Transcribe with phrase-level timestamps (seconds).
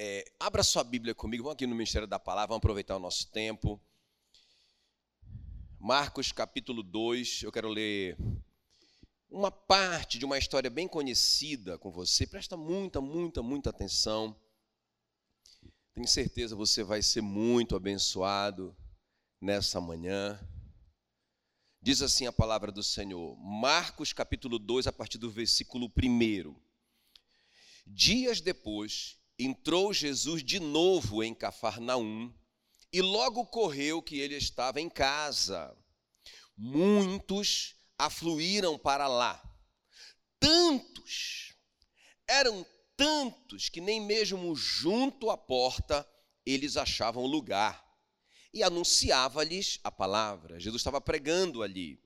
[0.00, 3.26] É, abra sua Bíblia comigo, vamos aqui no Ministério da Palavra, vamos aproveitar o nosso
[3.32, 3.80] tempo.
[5.76, 8.16] Marcos capítulo 2, eu quero ler
[9.28, 12.28] uma parte de uma história bem conhecida com você.
[12.28, 14.40] Presta muita, muita, muita atenção.
[15.92, 18.76] Tenho certeza você vai ser muito abençoado
[19.40, 20.38] nessa manhã.
[21.82, 26.54] Diz assim a palavra do Senhor, Marcos capítulo 2, a partir do versículo 1.
[27.84, 32.32] Dias depois, entrou Jesus de novo em Cafarnaum
[32.92, 35.76] e logo correu que ele estava em casa.
[36.56, 39.42] Muitos afluíram para lá.
[40.40, 41.54] Tantos,
[42.26, 42.66] eram
[42.96, 46.08] tantos que nem mesmo junto à porta
[46.44, 47.86] eles achavam lugar.
[48.52, 50.58] E anunciava-lhes a palavra.
[50.58, 52.02] Jesus estava pregando ali.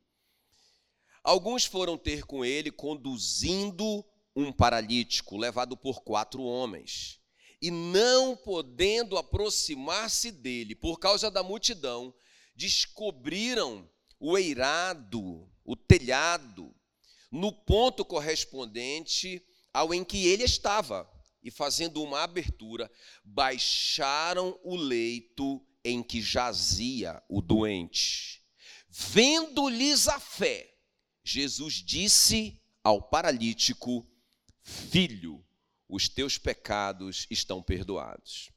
[1.22, 7.21] Alguns foram ter com ele, conduzindo um paralítico, levado por quatro homens.
[7.62, 12.12] E não podendo aproximar-se dele por causa da multidão,
[12.56, 13.88] descobriram
[14.18, 16.74] o eirado o telhado,
[17.30, 21.10] no ponto correspondente ao em que ele estava,
[21.42, 22.90] e fazendo uma abertura,
[23.24, 28.42] baixaram o leito em que jazia o doente.
[28.88, 30.72] Vendo-lhes a fé,
[31.24, 34.06] Jesus disse ao paralítico:
[34.62, 35.44] Filho,
[35.92, 38.50] os teus pecados estão perdoados.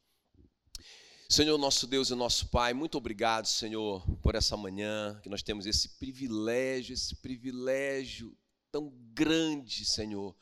[1.28, 5.66] Senhor, nosso Deus e nosso Pai, muito obrigado, Senhor, por essa manhã, que nós temos
[5.66, 8.38] esse privilégio, esse privilégio
[8.72, 10.34] tão grande, Senhor,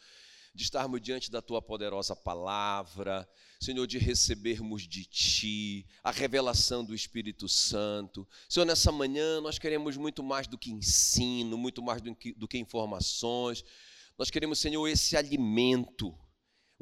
[0.53, 3.27] de estarmos diante da Tua poderosa palavra,
[3.59, 8.27] Senhor, de recebermos de Ti a revelação do Espírito Santo.
[8.47, 12.47] Senhor, nessa manhã nós queremos muito mais do que ensino, muito mais do que, do
[12.47, 13.63] que informações.
[14.15, 16.15] Nós queremos, Senhor, esse alimento,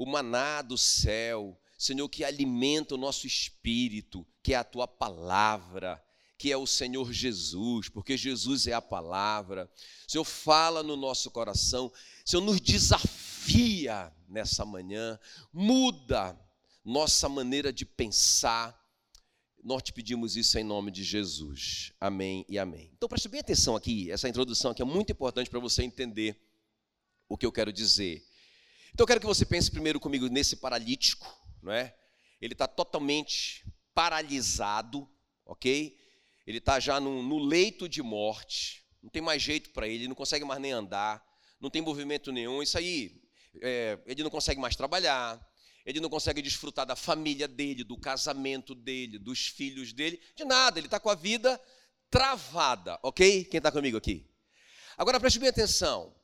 [0.02, 6.04] o maná do céu, Senhor, que alimenta o nosso espírito, que é a tua palavra,
[6.40, 9.72] que é o Senhor Jesus, porque Jesus é a palavra.
[10.08, 11.94] Senhor, fala no nosso coração,
[12.26, 15.20] Senhor, nos desafia nessa manhã,
[15.54, 16.36] muda
[16.84, 18.76] nossa maneira de pensar.
[19.64, 21.94] Nós te pedimos isso em nome de Jesus.
[22.02, 22.90] Amém e amém.
[22.98, 26.42] Então preste bem atenção aqui, essa introdução aqui é muito importante para você entender
[27.30, 28.31] o que eu quero dizer.
[28.94, 31.96] Então eu quero que você pense primeiro comigo nesse paralítico não é?
[32.42, 33.64] Ele está totalmente
[33.94, 35.08] paralisado,
[35.46, 35.98] ok?
[36.48, 40.16] Ele está já no, no, leito de morte, não tem mais jeito para ele, não
[40.16, 41.24] consegue mais nem andar,
[41.60, 42.64] não tem movimento nenhum.
[42.64, 43.22] Isso aí,
[43.62, 45.40] é, ele não consegue mais trabalhar,
[45.86, 50.80] ele não consegue desfrutar da família dele, do casamento dele, dos filhos dele, de nada.
[50.80, 51.62] Ele está com a vida
[52.10, 53.46] travada, ok?
[53.46, 54.28] Quem está comigo aqui?
[54.98, 56.16] Agora preste bem atenção.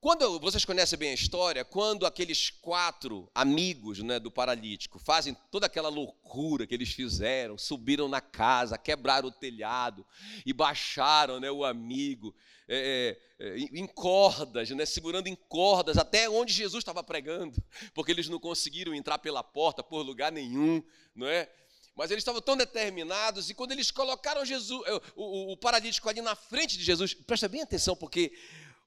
[0.00, 5.66] Quando vocês conhecem bem a história, quando aqueles quatro amigos né, do paralítico fazem toda
[5.66, 10.06] aquela loucura que eles fizeram, subiram na casa, quebraram o telhado
[10.44, 12.34] e baixaram né, o amigo
[12.68, 17.60] é, é, é em cordas, né, segurando em cordas até onde Jesus estava pregando,
[17.94, 20.82] porque eles não conseguiram entrar pela porta por lugar nenhum,
[21.14, 21.50] não é?
[21.96, 26.20] Mas eles estavam tão determinados, e quando eles colocaram Jesus, o, o, o paralítico ali
[26.20, 28.36] na frente de Jesus, presta bem atenção, porque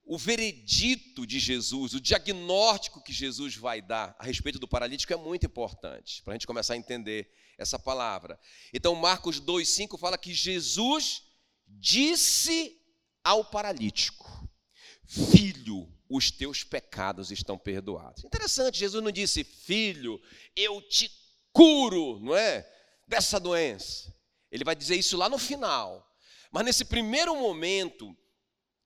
[0.10, 5.16] o veredito de Jesus, o diagnóstico que Jesus vai dar a respeito do paralítico é
[5.16, 8.40] muito importante, para a gente começar a entender essa palavra.
[8.74, 11.22] Então, Marcos 2,5 fala que Jesus
[11.68, 12.76] disse
[13.24, 14.50] ao paralítico:
[15.06, 18.24] Filho, os teus pecados estão perdoados.
[18.24, 20.20] Interessante, Jesus não disse, filho,
[20.56, 21.12] eu te
[21.54, 22.68] curo, não é?
[23.08, 24.12] Dessa doença.
[24.52, 26.04] Ele vai dizer isso lá no final.
[26.52, 28.18] Mas nesse primeiro momento,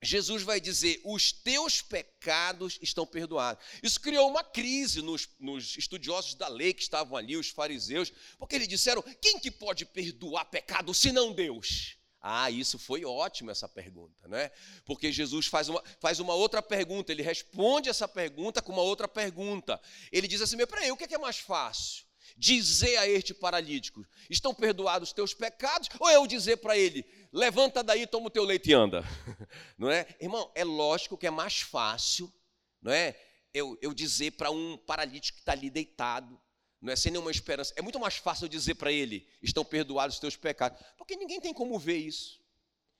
[0.04, 3.64] Jesus vai dizer: os teus pecados estão perdoados.
[3.82, 8.54] Isso criou uma crise nos, nos, estudiosos da lei que estavam ali, os fariseus, porque
[8.56, 11.96] eles disseram: quem que pode perdoar pecado senão Deus?
[12.26, 14.50] Ah, isso foi ótimo essa pergunta, né?
[14.86, 19.06] Porque Jesus faz uma, faz uma outra pergunta, ele responde essa pergunta com uma outra
[19.06, 19.78] pergunta.
[20.10, 22.03] Ele diz assim: peraí, o que é, é mais fácil?
[22.36, 25.88] Dizer a este paralítico: estão perdoados os teus pecados?
[26.00, 29.04] Ou eu dizer para ele: levanta daí, toma o teu leite e anda.
[29.78, 30.06] Não é?
[30.20, 32.32] Irmão, é lógico que é mais fácil,
[32.80, 33.18] não é?
[33.52, 36.40] Eu, eu dizer para um paralítico que está ali deitado,
[36.80, 37.72] não é sem nenhuma esperança.
[37.76, 41.40] É muito mais fácil eu dizer para ele: estão perdoados os teus pecados, porque ninguém
[41.40, 42.40] tem como ver isso,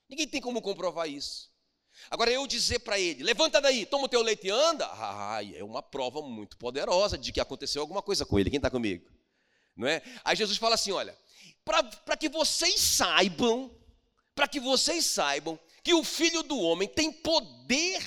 [0.08, 1.52] ninguém tem como comprovar isso.
[2.10, 5.62] Agora eu dizer para ele: levanta daí, toma o teu leite e anda, ah, é
[5.62, 8.50] uma prova muito poderosa de que aconteceu alguma coisa com ele.
[8.50, 9.13] Quem está comigo?
[9.76, 10.02] Não é?
[10.24, 11.16] Aí Jesus fala assim: olha,
[11.64, 13.74] para que vocês saibam
[14.34, 18.02] para que vocês saibam que o Filho do Homem tem poder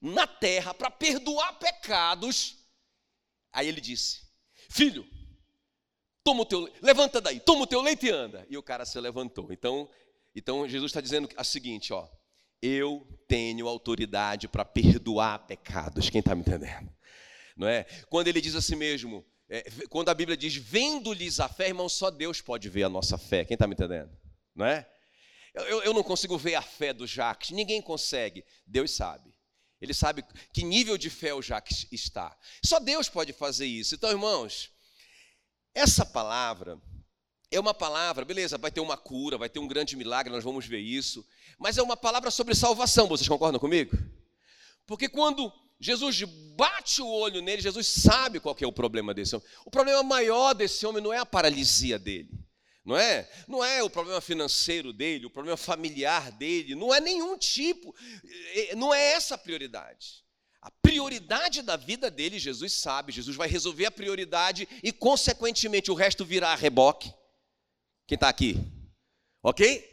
[0.00, 2.56] na terra para perdoar pecados.
[3.52, 4.22] Aí ele disse:
[4.68, 5.06] Filho,
[6.24, 8.46] toma o teu, levanta daí, toma o teu leite e anda.
[8.50, 9.52] E o cara se levantou.
[9.52, 9.88] Então,
[10.34, 12.08] então Jesus está dizendo a seguinte, ó,
[12.60, 16.10] eu tenho autoridade para perdoar pecados.
[16.10, 16.92] Quem está me entendendo?
[17.56, 17.84] Não é?
[18.08, 22.08] Quando ele diz assim mesmo, é, quando a Bíblia diz, vendo-lhes a fé, irmão, só
[22.08, 23.44] Deus pode ver a nossa fé.
[23.44, 24.16] Quem está me entendendo?
[24.54, 24.88] Não é?
[25.52, 28.44] Eu, eu não consigo ver a fé do Jacques, ninguém consegue.
[28.64, 29.34] Deus sabe.
[29.80, 30.24] Ele sabe
[30.54, 32.38] que nível de fé o Jacques está.
[32.64, 33.96] Só Deus pode fazer isso.
[33.96, 34.70] Então, irmãos,
[35.74, 36.80] essa palavra
[37.50, 40.66] é uma palavra, beleza, vai ter uma cura, vai ter um grande milagre, nós vamos
[40.66, 41.26] ver isso,
[41.58, 43.98] mas é uma palavra sobre salvação, vocês concordam comigo?
[44.86, 49.48] Porque quando Jesus bate o olho nele, Jesus sabe qual é o problema desse homem.
[49.64, 52.30] O problema maior desse homem não é a paralisia dele,
[52.84, 53.28] não é?
[53.48, 57.94] Não é o problema financeiro dele, o problema familiar dele, não é nenhum tipo,
[58.54, 60.22] é, não é essa a prioridade.
[60.60, 65.94] A prioridade da vida dele, Jesus sabe, Jesus vai resolver a prioridade e, consequentemente, o
[65.94, 67.10] resto virá a reboque.
[68.06, 68.56] Quem está aqui?
[69.42, 69.88] Ok?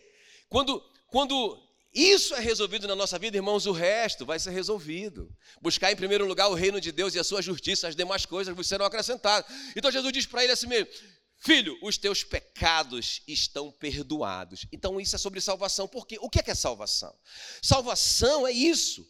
[0.49, 1.57] Quando, quando
[1.93, 5.35] isso é resolvido na nossa vida, irmãos, o resto vai ser resolvido.
[5.61, 8.55] Buscar em primeiro lugar o reino de Deus e a sua justiça, as demais coisas
[8.55, 9.49] vos serão acrescentadas.
[9.75, 10.91] Então Jesus diz para ele assim mesmo:
[11.39, 14.65] Filho, os teus pecados estão perdoados.
[14.71, 15.87] Então isso é sobre salvação.
[15.87, 17.15] Porque o que é, que é salvação?
[17.61, 19.07] Salvação é isso.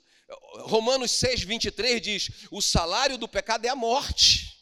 [0.65, 4.57] Romanos 6, 23 diz: o salário do pecado é a morte.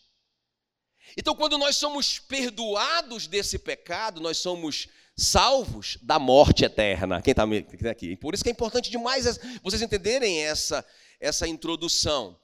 [1.18, 7.22] Então, quando nós somos perdoados desse pecado, nós somos salvos da morte eterna.
[7.22, 8.16] Quem está tá aqui?
[8.16, 10.86] Por isso que é importante demais vocês entenderem essa,
[11.20, 12.38] essa introdução.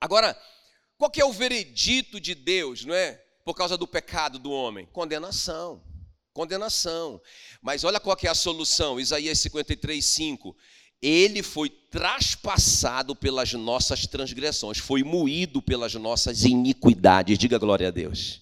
[0.00, 0.36] Agora,
[0.96, 3.22] qual que é o veredito de Deus, não é?
[3.44, 4.86] Por causa do pecado do homem?
[4.92, 5.82] Condenação.
[6.32, 7.20] Condenação.
[7.60, 9.00] Mas olha qual que é a solução.
[9.00, 10.56] Isaías 53, 5
[11.02, 17.38] ele foi traspassado pelas nossas transgressões, foi moído pelas nossas iniquidades.
[17.38, 18.39] Diga glória a Deus.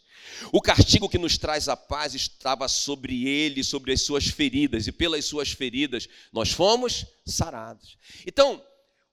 [0.52, 4.92] O castigo que nos traz a paz estava sobre ele, sobre as suas feridas, e
[4.92, 7.96] pelas suas feridas nós fomos sarados.
[8.26, 8.64] Então,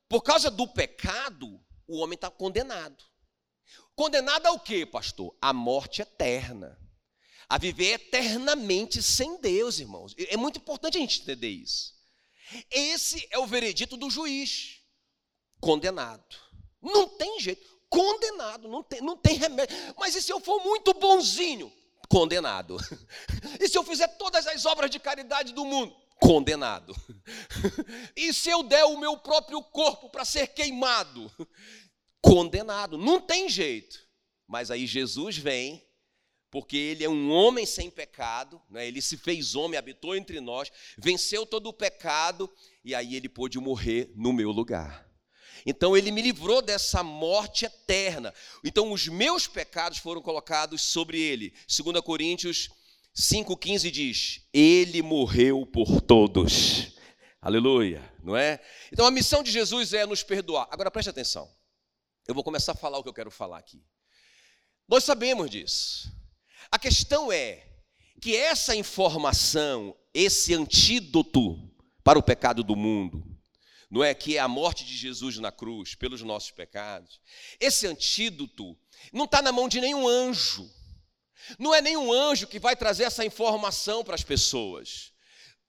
[0.08, 3.04] por causa do pecado, o homem está condenado.
[3.96, 5.36] Condenado ao que, pastor?
[5.42, 6.80] A morte eterna.
[7.48, 10.14] A viver eternamente sem Deus, irmãos.
[10.18, 11.94] É muito importante a gente entender isso.
[12.70, 14.82] Esse é o veredito do juiz.
[15.60, 16.36] Condenado.
[16.82, 17.75] Não tem jeito.
[17.96, 18.68] Condenado.
[18.68, 19.76] Não tem, não tem remédio.
[19.98, 21.72] Mas e se eu for muito bonzinho?
[22.10, 22.78] Condenado.
[23.60, 25.96] E se eu fizer todas as obras de caridade do mundo?
[26.20, 26.94] Condenado.
[28.16, 31.32] E se eu der o meu próprio corpo para ser queimado?
[32.22, 32.98] Condenado.
[32.98, 33.98] Não tem jeito.
[34.46, 35.84] Mas aí Jesus vem
[36.52, 38.88] porque ele é um homem sem pecado, né?
[38.88, 42.50] ele se fez homem, habitou entre nós, venceu todo o pecado
[42.84, 45.05] e aí ele pôde morrer no meu lugar.
[45.66, 48.34] Então ele me livrou dessa morte eterna.
[48.64, 51.54] Então os meus pecados foram colocados sobre ele.
[51.68, 52.70] 2 Coríntios
[53.16, 56.94] 5,15 diz: Ele morreu por todos.
[57.42, 58.60] Aleluia, não é?
[58.92, 60.68] Então a missão de Jesus é nos perdoar.
[60.72, 61.50] Agora preste atenção.
[62.28, 63.84] Eu vou começar a falar o que eu quero falar aqui.
[64.88, 66.12] Nós sabemos disso.
[66.72, 67.68] A questão é
[68.22, 71.72] que essa informação, esse antídoto
[72.04, 73.35] para o pecado do mundo,
[73.96, 77.22] não é que é a morte de Jesus na cruz pelos nossos pecados.
[77.62, 78.78] Esse antídoto
[79.14, 80.70] não está na mão de nenhum anjo.
[81.58, 85.14] Não é nenhum anjo que vai trazer essa informação para as pessoas.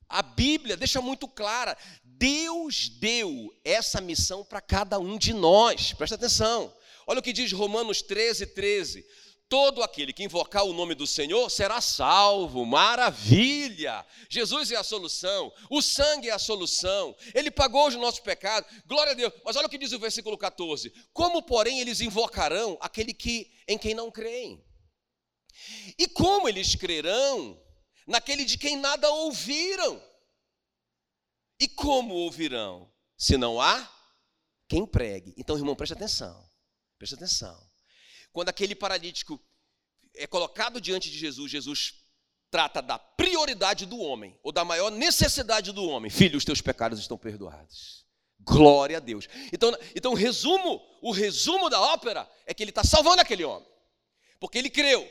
[0.08, 5.92] A Bíblia deixa muito clara: Deus deu essa missão para cada um de nós.
[5.92, 6.74] Presta atenção.
[7.06, 9.06] Olha o que diz Romanos 13, 13.
[9.48, 12.64] Todo aquele que invocar o nome do Senhor será salvo.
[12.66, 14.04] Maravilha!
[14.28, 18.68] Jesus é a solução, o sangue é a solução, ele pagou os nossos pecados.
[18.86, 19.32] Glória a Deus.
[19.44, 23.78] Mas olha o que diz o versículo 14: Como, porém, eles invocarão aquele que em
[23.78, 24.64] quem não creem?
[25.96, 27.60] E como eles crerão
[28.06, 30.02] naquele de quem nada ouviram?
[31.58, 33.90] E como ouvirão se não há
[34.68, 35.34] quem pregue?
[35.38, 36.44] Então, irmão, preste atenção.
[36.98, 37.65] Preste atenção.
[38.36, 39.40] Quando aquele paralítico
[40.14, 41.94] é colocado diante de Jesus, Jesus
[42.50, 46.10] trata da prioridade do homem, ou da maior necessidade do homem.
[46.10, 48.04] Filho, os teus pecados estão perdoados.
[48.40, 49.26] Glória a Deus.
[49.50, 53.66] Então, então o resumo, o resumo da ópera é que ele está salvando aquele homem.
[54.38, 55.10] Porque ele creu.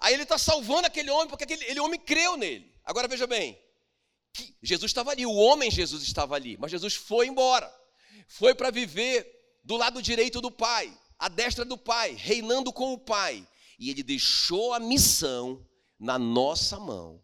[0.00, 2.74] Aí ele está salvando aquele homem porque aquele, aquele homem creu nele.
[2.84, 3.56] Agora veja bem,
[4.60, 7.72] Jesus estava ali, o homem Jesus estava ali, mas Jesus foi embora.
[8.26, 10.92] Foi para viver do lado direito do Pai
[11.24, 13.46] à destra do Pai, reinando com o Pai.
[13.78, 15.66] E ele deixou a missão
[15.98, 17.22] na nossa mão.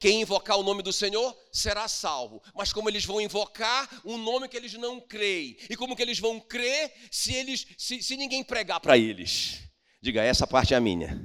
[0.00, 2.42] Quem invocar o nome do Senhor será salvo.
[2.56, 5.56] Mas como eles vão invocar um nome que eles não creem?
[5.70, 9.60] E como que eles vão crer se eles se, se ninguém pregar para eles?
[10.02, 11.24] Diga, essa parte é minha.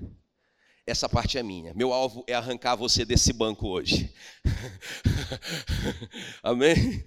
[0.86, 1.74] essa parte é minha.
[1.74, 4.14] Meu alvo é arrancar você desse banco hoje.
[6.44, 7.04] Amém?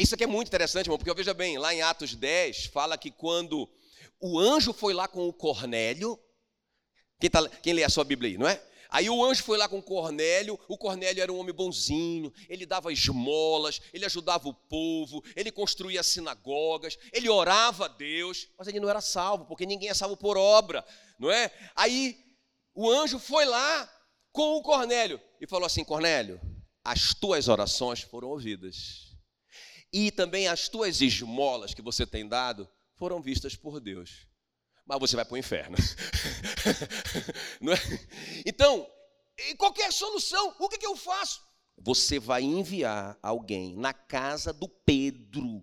[0.00, 3.10] Isso aqui é muito interessante, irmão, porque veja bem, lá em Atos 10, fala que
[3.10, 3.68] quando
[4.18, 6.18] o anjo foi lá com o Cornélio,
[7.20, 8.62] quem, tá, quem lê a sua Bíblia aí, não é?
[8.88, 12.90] Aí o anjo foi lá com Cornélio, o Cornélio era um homem bonzinho, ele dava
[12.90, 18.88] esmolas, ele ajudava o povo, ele construía sinagogas, ele orava a Deus, mas ele não
[18.88, 20.82] era salvo, porque ninguém é salvo por obra,
[21.18, 21.52] não é?
[21.76, 22.16] Aí
[22.74, 23.86] o anjo foi lá
[24.32, 26.40] com o Cornélio e falou assim: Cornélio,
[26.82, 29.09] as tuas orações foram ouvidas.
[29.92, 34.26] E também as tuas esmolas que você tem dado foram vistas por Deus.
[34.86, 35.76] Mas você vai para o inferno.
[37.62, 38.42] é?
[38.46, 38.86] Então,
[39.56, 41.40] qualquer solução, o que, que eu faço?
[41.78, 45.62] Você vai enviar alguém na casa do Pedro.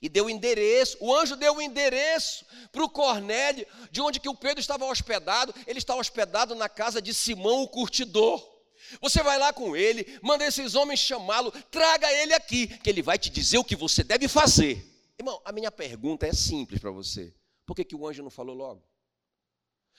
[0.00, 4.28] E deu o endereço, o anjo deu o endereço para o Cornélio, de onde que
[4.28, 5.54] o Pedro estava hospedado.
[5.66, 8.53] Ele estava hospedado na casa de Simão, o curtidor.
[9.00, 13.18] Você vai lá com ele, manda esses homens chamá-lo, traga ele aqui, que ele vai
[13.18, 14.84] te dizer o que você deve fazer.
[15.18, 17.34] Irmão, a minha pergunta é simples para você.
[17.66, 18.82] Por que, que o anjo não falou logo?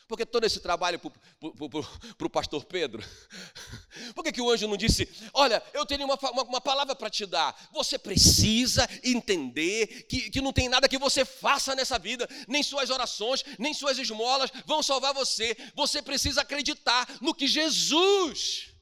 [0.08, 3.04] Por que todo esse trabalho para o pastor Pedro?
[4.14, 7.10] Por que, que o anjo não disse: Olha, eu tenho uma, uma, uma palavra para
[7.10, 7.70] te dar.
[7.72, 12.92] Você precisa entender que, que não tem nada que você faça nessa vida, nem suas
[12.92, 15.58] orações, nem suas esmolas vão salvar você.
[15.74, 18.75] Você precisa acreditar no que Jesus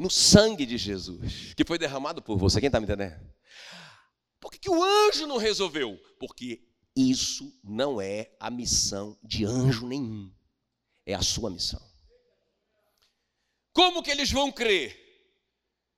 [0.00, 2.58] no sangue de Jesus, que foi derramado por você.
[2.58, 3.20] Quem está me entendendo?
[4.40, 5.98] Por que, que o anjo não resolveu?
[6.18, 6.66] Porque
[6.96, 10.32] isso não é a missão de anjo nenhum,
[11.04, 11.86] é a sua missão.
[13.74, 14.98] Como que eles vão crer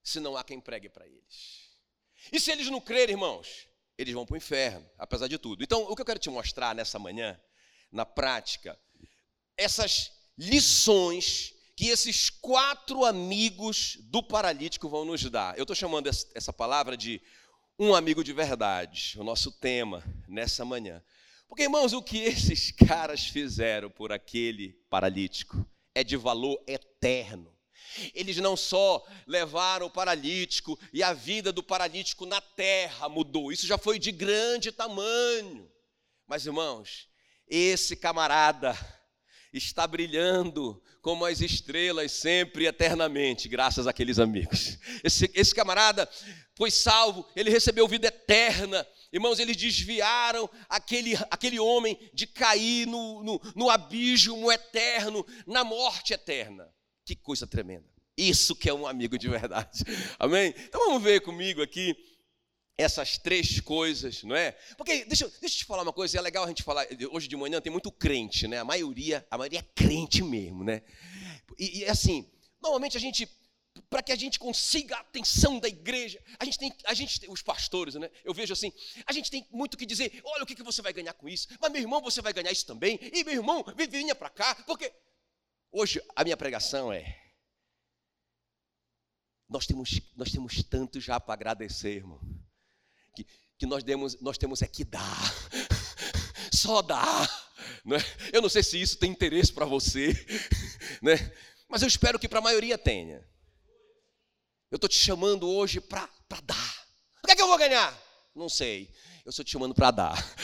[0.02, 1.70] se não há quem pregue para eles?
[2.32, 5.62] E se eles não crerem, irmãos, eles vão para o inferno, apesar de tudo.
[5.62, 7.40] Então, o que eu quero te mostrar nessa manhã,
[7.92, 8.76] na prática,
[9.56, 15.58] essas lições que esses quatro amigos do paralítico vão nos dar.
[15.58, 17.20] Eu estou chamando essa palavra de
[17.76, 21.02] um amigo de verdade, o nosso tema nessa manhã.
[21.48, 27.52] Porque, irmãos, o que esses caras fizeram por aquele paralítico é de valor eterno.
[28.14, 33.66] Eles não só levaram o paralítico e a vida do paralítico na terra mudou, isso
[33.66, 35.68] já foi de grande tamanho.
[36.28, 37.08] Mas, irmãos,
[37.48, 38.78] esse camarada
[39.52, 44.78] está brilhando como as estrelas sempre eternamente, graças àqueles amigos.
[45.02, 46.08] Esse, esse camarada
[46.54, 48.86] foi salvo, ele recebeu vida eterna.
[49.12, 56.14] Irmãos, eles desviaram aquele, aquele homem de cair no, no, no abismo eterno, na morte
[56.14, 56.68] eterna.
[57.04, 57.92] Que coisa tremenda.
[58.16, 59.84] Isso que é um amigo de verdade.
[60.18, 60.54] Amém?
[60.56, 61.96] Então vamos ver comigo aqui
[62.76, 64.52] essas três coisas, não é?
[64.76, 67.36] Porque deixa, deixa eu te falar uma coisa, é legal a gente falar, hoje de
[67.36, 68.58] manhã tem muito crente, né?
[68.58, 70.82] A maioria, a maioria é crente mesmo, né?
[71.58, 73.28] E, e assim, normalmente a gente
[73.88, 77.40] para que a gente consiga a atenção da igreja, a gente tem, a gente, os
[77.40, 78.10] pastores, né?
[78.22, 78.70] Eu vejo assim,
[79.06, 80.20] a gente tem muito que dizer.
[80.24, 81.48] Olha o que, que você vai ganhar com isso.
[81.58, 82.98] Mas meu irmão, você vai ganhar isso também.
[83.00, 84.92] E meu irmão, vinha para cá, porque
[85.70, 87.18] hoje a minha pregação é
[89.48, 92.20] nós temos, nós temos tanto já para agradecer, irmão
[93.14, 93.26] que,
[93.58, 95.34] que nós, demos, nós temos é que dar.
[96.52, 97.28] Só dar.
[97.84, 97.98] Né?
[98.32, 100.12] Eu não sei se isso tem interesse para você,
[101.02, 101.32] né?
[101.68, 103.26] mas eu espero que para a maioria tenha.
[104.70, 106.08] Eu estou te chamando hoje para
[106.44, 106.86] dar.
[107.22, 107.96] O que é que eu vou ganhar?
[108.34, 108.90] Não sei.
[109.24, 110.34] Eu estou te chamando para dar.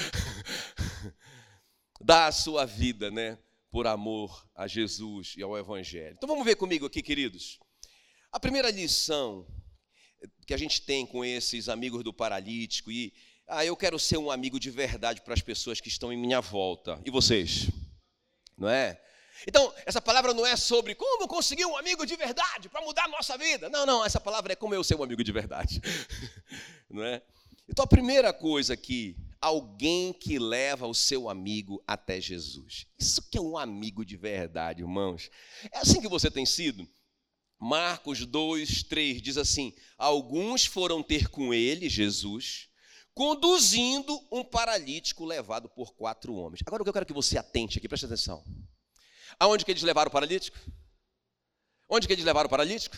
[2.00, 3.38] dar a sua vida, né?
[3.70, 6.14] Por amor a Jesus e ao Evangelho.
[6.16, 7.58] Então vamos ver comigo aqui, queridos.
[8.30, 9.46] A primeira lição
[10.46, 13.12] que a gente tem com esses amigos do paralítico e
[13.46, 16.40] ah, eu quero ser um amigo de verdade para as pessoas que estão em minha
[16.40, 17.00] volta.
[17.04, 17.68] E vocês?
[18.56, 19.00] Não é?
[19.46, 23.08] Então, essa palavra não é sobre como conseguir um amigo de verdade para mudar a
[23.08, 23.70] nossa vida.
[23.70, 25.80] Não, não, essa palavra é como eu ser um amigo de verdade.
[26.90, 27.22] Não é?
[27.68, 32.86] Então, a primeira coisa aqui, alguém que leva o seu amigo até Jesus.
[32.98, 35.30] Isso que é um amigo de verdade, irmãos.
[35.70, 36.88] É assim que você tem sido?
[37.58, 42.68] Marcos 2, 3 diz assim: Alguns foram ter com ele, Jesus,
[43.12, 46.62] conduzindo um paralítico levado por quatro homens.
[46.64, 48.44] Agora o que eu quero que você atente aqui, preste atenção.
[49.40, 50.56] Aonde que eles levaram o paralítico?
[51.88, 52.96] Onde que eles levaram o paralítico?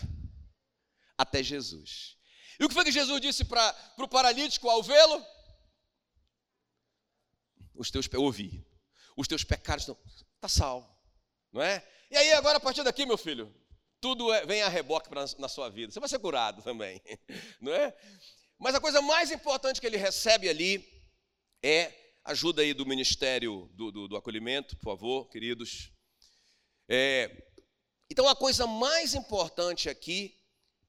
[1.16, 2.16] Até Jesus.
[2.58, 5.24] E o que foi que Jesus disse para o paralítico ao vê-lo?
[7.74, 8.62] Os teus ouvi.
[9.16, 9.96] Os teus pecados estão.
[10.34, 10.88] Está salvo.
[11.50, 11.86] Não é?
[12.10, 13.54] E aí, agora, a partir daqui, meu filho,
[14.00, 15.92] tudo é, vem a reboque pra, na sua vida.
[15.92, 17.00] Você vai ser curado também,
[17.60, 17.94] não é?
[18.58, 20.86] Mas a coisa mais importante que ele recebe ali
[21.62, 21.92] é
[22.24, 25.92] ajuda aí do Ministério do, do, do Acolhimento, por favor, queridos.
[26.88, 27.50] É,
[28.10, 30.36] então, a coisa mais importante aqui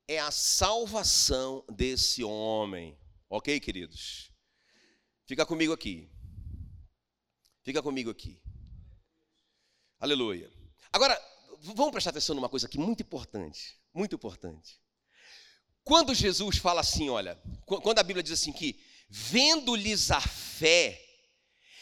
[0.07, 2.97] é a salvação desse homem.
[3.29, 4.31] Ok, queridos?
[5.27, 6.09] Fica comigo aqui.
[7.63, 8.41] Fica comigo aqui.
[9.99, 10.51] Aleluia.
[10.91, 11.15] Agora,
[11.61, 13.79] vamos prestar atenção numa coisa aqui muito importante.
[13.93, 14.79] Muito importante.
[15.83, 20.99] Quando Jesus fala assim, olha, quando a Bíblia diz assim que vendo-lhes a fé,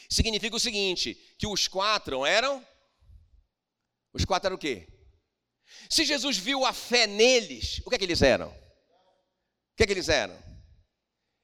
[0.09, 2.65] significa o seguinte, que os quatro eram
[4.13, 4.88] os quatro eram o quê?
[5.89, 8.50] Se Jesus viu a fé neles, o que é que eles eram?
[8.50, 10.38] O que é que eles eram?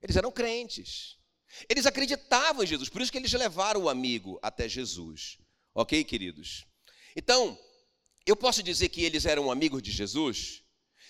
[0.01, 1.18] Eles eram crentes.
[1.70, 5.38] Eles acreditavam em Jesus, por isso que eles levaram o amigo até Jesus.
[5.74, 6.65] Ok, queridos?
[7.15, 7.58] Então,
[8.25, 10.63] eu posso dizer que eles eram amigos de Jesus?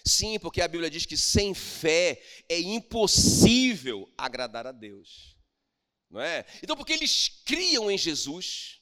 [0.06, 5.36] Sim, porque a Bíblia diz que sem fé é impossível agradar a Deus.
[6.10, 6.46] Não é?
[6.62, 8.80] Então, porque eles criam em Jesus,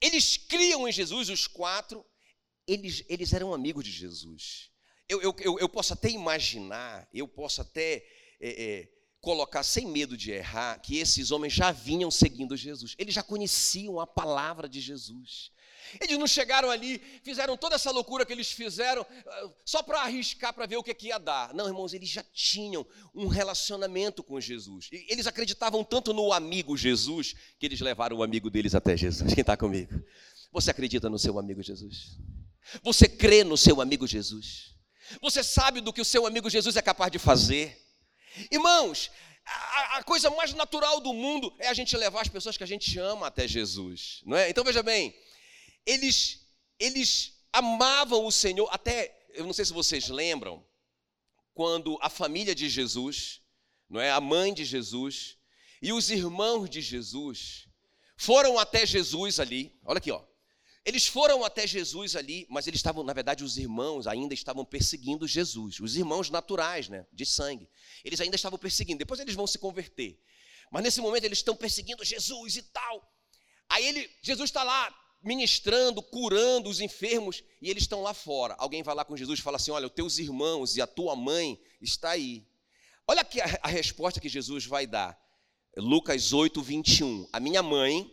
[0.00, 2.04] eles criam em Jesus, os quatro,
[2.66, 4.70] eles, eles eram amigos de Jesus.
[5.08, 8.04] Eu, eu, eu, eu posso até imaginar, eu posso até
[8.40, 8.88] é, é,
[9.20, 14.00] colocar sem medo de errar, que esses homens já vinham seguindo Jesus, eles já conheciam
[14.00, 15.50] a palavra de Jesus.
[16.00, 20.52] Eles não chegaram ali, fizeram toda essa loucura que eles fizeram ah, só para arriscar
[20.52, 21.54] para ver o que, que ia dar.
[21.54, 24.88] Não, irmãos, eles já tinham um relacionamento com Jesus.
[24.92, 29.34] Eles acreditavam tanto no amigo Jesus que eles levaram o amigo deles até Jesus.
[29.34, 30.02] Quem está comigo?
[30.52, 32.16] Você acredita no seu amigo Jesus?
[32.82, 34.74] Você crê no seu amigo Jesus?
[35.22, 37.80] Você sabe do que o seu amigo Jesus é capaz de fazer?
[38.50, 39.10] Irmãos,
[39.44, 42.66] a, a, coisa mais natural do mundo é a gente levar as pessoas que a
[42.66, 44.50] gente ama até Jesus, não é?
[44.50, 45.14] Então veja bem,
[45.88, 46.46] eles,
[46.78, 50.62] eles amavam o Senhor, até, eu não sei se vocês lembram,
[51.54, 53.40] quando a família de Jesus,
[53.88, 55.38] não é, a mãe de Jesus
[55.80, 57.66] e os irmãos de Jesus
[58.18, 59.80] foram até Jesus ali.
[59.82, 60.22] Olha aqui, ó.
[60.84, 65.26] Eles foram até Jesus ali, mas eles estavam, na verdade, os irmãos ainda estavam perseguindo
[65.26, 67.68] Jesus, os irmãos naturais, né, de sangue.
[68.04, 68.98] Eles ainda estavam perseguindo.
[68.98, 70.20] Depois eles vão se converter.
[70.70, 73.10] Mas nesse momento eles estão perseguindo Jesus e tal.
[73.70, 78.54] Aí ele, Jesus está lá ministrando, curando os enfermos, e eles estão lá fora.
[78.58, 81.16] Alguém vai lá com Jesus e fala assim: Olha, os teus irmãos e a tua
[81.16, 82.46] mãe está aí.
[83.06, 85.18] Olha aqui a, a resposta que Jesus vai dar.
[85.76, 87.28] Lucas 8, 21.
[87.32, 88.10] A minha mãe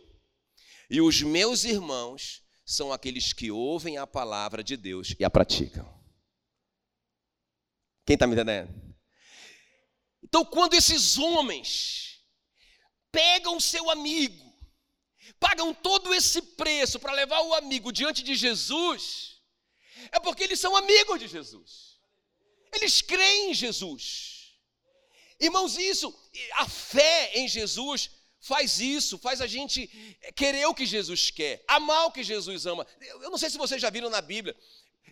[0.88, 5.86] e os meus irmãos são aqueles que ouvem a palavra de Deus e a praticam.
[8.04, 8.86] Quem está me entendendo?
[10.22, 12.20] Então, quando esses homens
[13.12, 14.45] pegam seu amigo,
[15.38, 19.40] pagam todo esse preço para levar o amigo diante de Jesus,
[20.12, 21.96] é porque eles são amigos de Jesus.
[22.72, 24.52] Eles creem em Jesus.
[25.38, 26.14] Irmãos, isso,
[26.54, 29.88] a fé em Jesus faz isso, faz a gente
[30.34, 32.86] querer o que Jesus quer, amar o que Jesus ama.
[33.00, 34.56] Eu não sei se vocês já viram na Bíblia.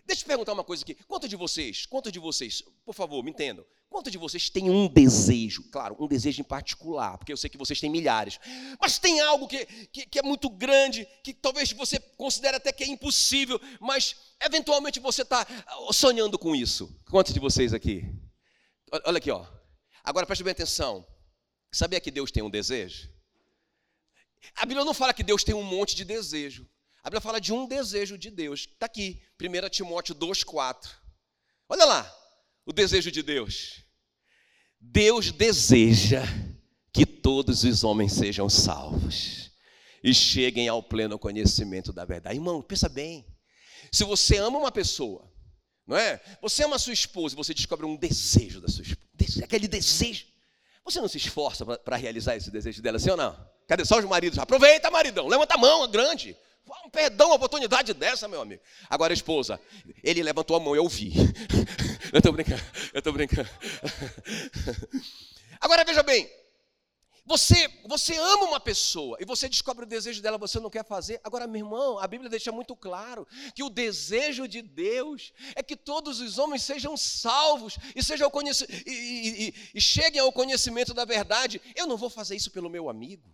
[0.05, 0.95] Deixa eu perguntar uma coisa aqui.
[1.05, 4.87] Quantos de vocês, quantos de vocês, por favor, me entendam, quantos de vocês têm um
[4.87, 5.63] desejo?
[5.71, 8.39] Claro, um desejo em particular, porque eu sei que vocês têm milhares.
[8.79, 12.83] Mas tem algo que, que, que é muito grande, que talvez você considere até que
[12.83, 15.45] é impossível, mas eventualmente você está
[15.91, 16.93] sonhando com isso.
[17.09, 18.03] Quantos de vocês aqui?
[19.05, 19.45] Olha aqui, ó.
[20.03, 21.05] Agora preste bem atenção.
[21.71, 23.09] Sabia que Deus tem um desejo?
[24.55, 26.67] A Bíblia não fala que Deus tem um monte de desejo.
[27.03, 28.67] A Bíblia fala de um desejo de Deus.
[28.71, 30.89] Está aqui, 1 Timóteo 2,4.
[31.67, 32.15] Olha lá,
[32.65, 33.83] o desejo de Deus.
[34.79, 36.23] Deus deseja
[36.93, 39.51] que todos os homens sejam salvos
[40.03, 42.35] e cheguem ao pleno conhecimento da verdade.
[42.35, 43.25] Irmão, pensa bem.
[43.91, 45.29] Se você ama uma pessoa,
[45.85, 46.19] não é?
[46.41, 50.25] Você ama a sua esposa e você descobre um desejo da sua esposa, aquele desejo.
[50.83, 53.35] Você não se esforça para realizar esse desejo dela, sim ou não?
[53.67, 54.37] Cadê só os maridos?
[54.37, 56.37] Aproveita, maridão, levanta a mão, é grande.
[56.85, 58.61] Um perdão, uma oportunidade dessa, meu amigo.
[58.89, 59.59] Agora, esposa,
[60.03, 61.13] ele levantou a mão, eu vi.
[62.15, 63.49] eu estou brincando, eu estou brincando.
[65.59, 66.29] Agora, veja bem.
[67.25, 71.19] Você, você ama uma pessoa e você descobre o desejo dela, você não quer fazer.
[71.25, 75.75] Agora, meu irmão, a Bíblia deixa muito claro que o desejo de Deus é que
[75.75, 78.31] todos os homens sejam salvos e, sejam
[78.85, 81.61] e, e, e cheguem ao conhecimento da verdade.
[81.75, 83.29] Eu não vou fazer isso pelo meu amigo.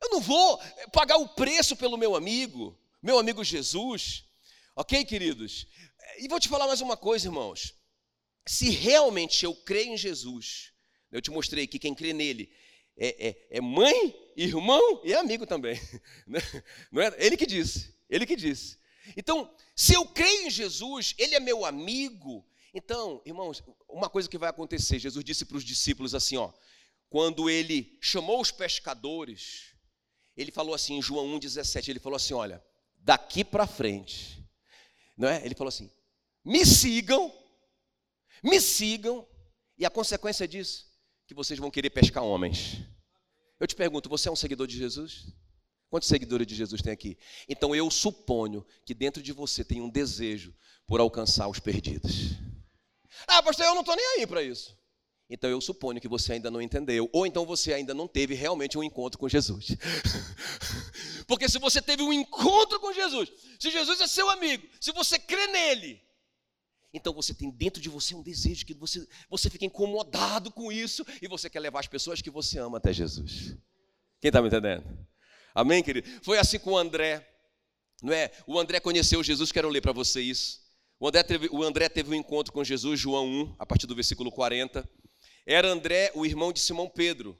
[0.00, 0.60] Eu não vou
[0.92, 4.24] pagar o preço pelo meu amigo, meu amigo Jesus.
[4.76, 5.66] Ok, queridos?
[6.18, 7.74] E vou te falar mais uma coisa, irmãos.
[8.46, 10.72] Se realmente eu creio em Jesus,
[11.10, 12.52] eu te mostrei que quem crê nele
[12.96, 15.80] é, é, é mãe, irmão e amigo também.
[16.26, 16.40] Né?
[16.90, 17.14] Não é?
[17.18, 18.78] Ele que disse, ele que disse.
[19.16, 22.46] Então, se eu creio em Jesus, ele é meu amigo.
[22.72, 26.52] Então, irmãos, uma coisa que vai acontecer, Jesus disse para os discípulos assim, ó,
[27.14, 29.74] quando ele chamou os pescadores,
[30.36, 32.60] ele falou assim em João 1,17, ele falou assim: olha,
[32.96, 34.43] daqui para frente,
[35.16, 35.44] não é?
[35.44, 35.90] Ele falou assim:
[36.44, 37.32] me sigam,
[38.42, 39.26] me sigam,
[39.78, 40.86] e a consequência disso,
[41.26, 42.78] que vocês vão querer pescar homens.
[43.58, 45.26] Eu te pergunto, você é um seguidor de Jesus?
[45.88, 47.16] Quantos seguidores de Jesus tem aqui?
[47.48, 50.52] Então eu suponho que dentro de você tem um desejo
[50.86, 52.32] por alcançar os perdidos.
[53.28, 54.76] Ah, pastor, eu não estou nem aí para isso.
[55.30, 58.76] Então eu suponho que você ainda não entendeu, ou então você ainda não teve realmente
[58.76, 59.68] um encontro com Jesus.
[61.26, 65.18] Porque se você teve um encontro com Jesus, se Jesus é seu amigo, se você
[65.18, 66.02] crê nele,
[66.92, 71.04] então você tem dentro de você um desejo que você, você fica incomodado com isso
[71.20, 73.56] e você quer levar as pessoas que você ama até Jesus.
[74.20, 74.84] Quem está me entendendo?
[75.54, 76.08] Amém, querido?
[76.22, 77.28] Foi assim com o André,
[78.02, 78.30] não é?
[78.46, 80.62] O André conheceu Jesus, quero ler para você isso.
[81.00, 83.94] O André, teve, o André teve um encontro com Jesus, João 1, a partir do
[83.94, 84.88] versículo 40.
[85.44, 87.38] Era André, o irmão de Simão Pedro,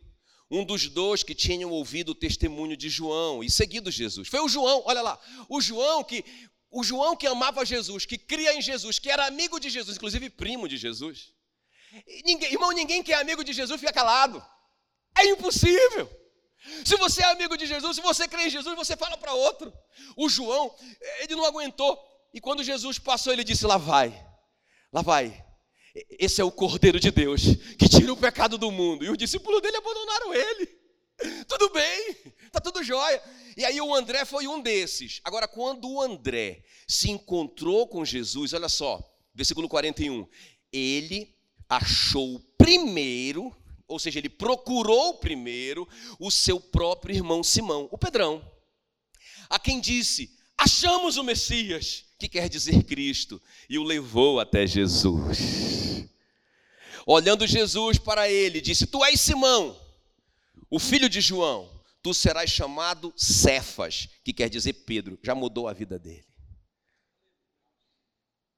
[0.50, 4.28] um dos dois que tinham ouvido o testemunho de João e seguido Jesus.
[4.28, 6.24] Foi o João, olha lá, o João que
[6.70, 10.28] o João que amava Jesus, que cria em Jesus, que era amigo de Jesus, inclusive
[10.28, 11.32] primo de Jesus.
[12.24, 14.44] Ninguém, irmão, ninguém que é amigo de Jesus fica calado.
[15.16, 16.10] É impossível.
[16.84, 19.72] Se você é amigo de Jesus, se você crê em Jesus, você fala para outro.
[20.16, 20.74] O João,
[21.20, 21.96] ele não aguentou.
[22.32, 24.10] E quando Jesus passou, ele disse: Lá vai,
[24.92, 25.44] lá vai.
[26.18, 27.42] Esse é o Cordeiro de Deus
[27.78, 29.04] que tira o pecado do mundo.
[29.04, 30.84] E os discípulos dele abandonaram ele.
[31.48, 32.16] Tudo bem,
[32.50, 33.22] tá tudo jóia.
[33.56, 35.20] E aí o André foi um desses.
[35.22, 39.00] Agora, quando o André se encontrou com Jesus, olha só,
[39.32, 40.26] versículo 41.
[40.72, 41.32] Ele
[41.68, 43.54] achou primeiro,
[43.86, 48.44] ou seja, ele procurou primeiro o seu próprio irmão Simão, o Pedrão,
[49.48, 55.83] a quem disse: Achamos o Messias, que quer dizer Cristo, e o levou até Jesus.
[57.06, 59.80] Olhando Jesus para ele, disse: Tu és Simão,
[60.70, 61.70] o filho de João,
[62.02, 65.18] tu serás chamado Cefas, que quer dizer Pedro.
[65.22, 66.26] Já mudou a vida dele.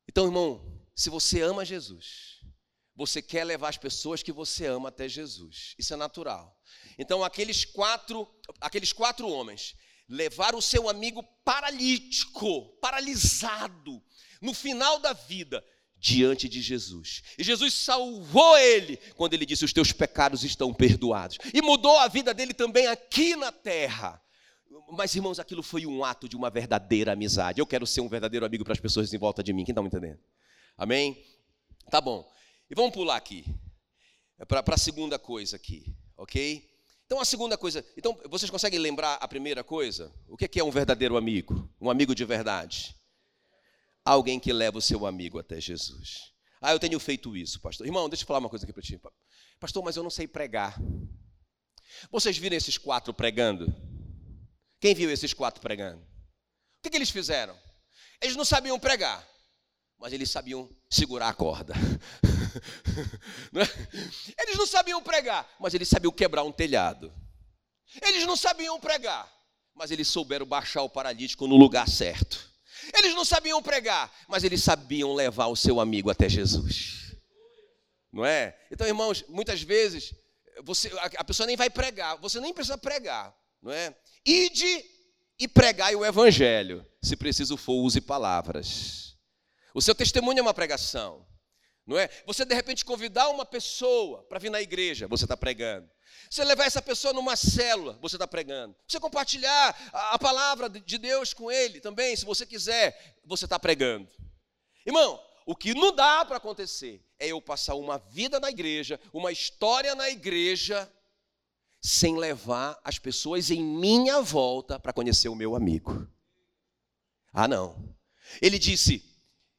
[0.08, 2.40] Então, irmão, se você ama Jesus,
[2.94, 5.74] você quer levar as pessoas que você ama até Jesus.
[5.78, 6.58] Isso é natural.
[6.98, 8.26] Então, aqueles quatro,
[8.60, 9.74] aqueles quatro homens
[10.08, 14.02] levaram o seu amigo paralítico, paralisado,
[14.40, 15.62] no final da vida,
[16.06, 17.24] diante de Jesus.
[17.36, 21.36] E Jesus salvou ele quando ele disse: Os teus pecados estão perdoados.
[21.52, 24.22] E mudou a vida dele também aqui na terra.
[24.92, 27.60] Mas, irmãos, aquilo foi um ato de uma verdadeira amizade.
[27.60, 29.64] Eu quero ser um verdadeiro amigo para as pessoas em volta de mim.
[29.64, 30.20] Quem está me entendendo?
[30.78, 31.20] Amém?
[31.90, 32.30] Tá bom.
[32.70, 33.44] E vamos pular aqui.
[34.46, 36.62] Para a segunda coisa aqui, ok?
[37.06, 37.84] Então, a segunda coisa.
[37.96, 40.14] Então, vocês conseguem lembrar a primeira coisa?
[40.28, 41.68] O que é um verdadeiro amigo?
[41.80, 42.94] Um amigo de verdade?
[44.06, 46.32] Alguém que leva o seu amigo até Jesus.
[46.60, 47.86] Ah, eu tenho feito isso, pastor.
[47.86, 48.98] Irmão, deixa eu falar uma coisa aqui para ti.
[49.58, 50.78] Pastor, mas eu não sei pregar.
[52.10, 53.66] Vocês viram esses quatro pregando?
[54.80, 56.00] Quem viu esses quatro pregando?
[56.00, 57.56] O que, que eles fizeram?
[58.22, 59.26] Eles não sabiam pregar,
[59.98, 61.74] mas eles sabiam segurar a corda.
[63.54, 64.42] é?
[64.42, 67.12] Eles não sabiam pregar, mas eles sabiam quebrar um telhado.
[68.02, 69.30] Eles não sabiam pregar,
[69.74, 72.55] mas eles souberam baixar o paralítico no lugar certo.
[72.94, 77.16] Eles não sabiam pregar, mas eles sabiam levar o seu amigo até Jesus.
[78.12, 78.58] Não é?
[78.70, 80.14] Então, irmãos, muitas vezes
[80.64, 83.94] você, a pessoa nem vai pregar, você nem precisa pregar, não é?
[84.24, 84.84] Ide
[85.38, 86.84] e pregai o evangelho.
[87.02, 89.16] Se preciso for, use palavras.
[89.74, 91.26] O seu testemunho é uma pregação.
[91.86, 92.08] Não é?
[92.26, 95.88] Você de repente convidar uma pessoa para vir na igreja, você está pregando.
[96.30, 98.74] Você levar essa pessoa numa célula, você está pregando.
[98.86, 104.08] Você compartilhar a, palavra de Deus com ele também, se você quiser, você está pregando.
[104.84, 109.30] Irmão, o que não dá para acontecer é eu passar uma vida na igreja, uma
[109.30, 110.90] história na igreja,
[111.80, 116.08] sem levar as pessoas em minha volta para conhecer o meu amigo.
[117.32, 117.94] Ah, não.
[118.42, 119.04] Ele disse,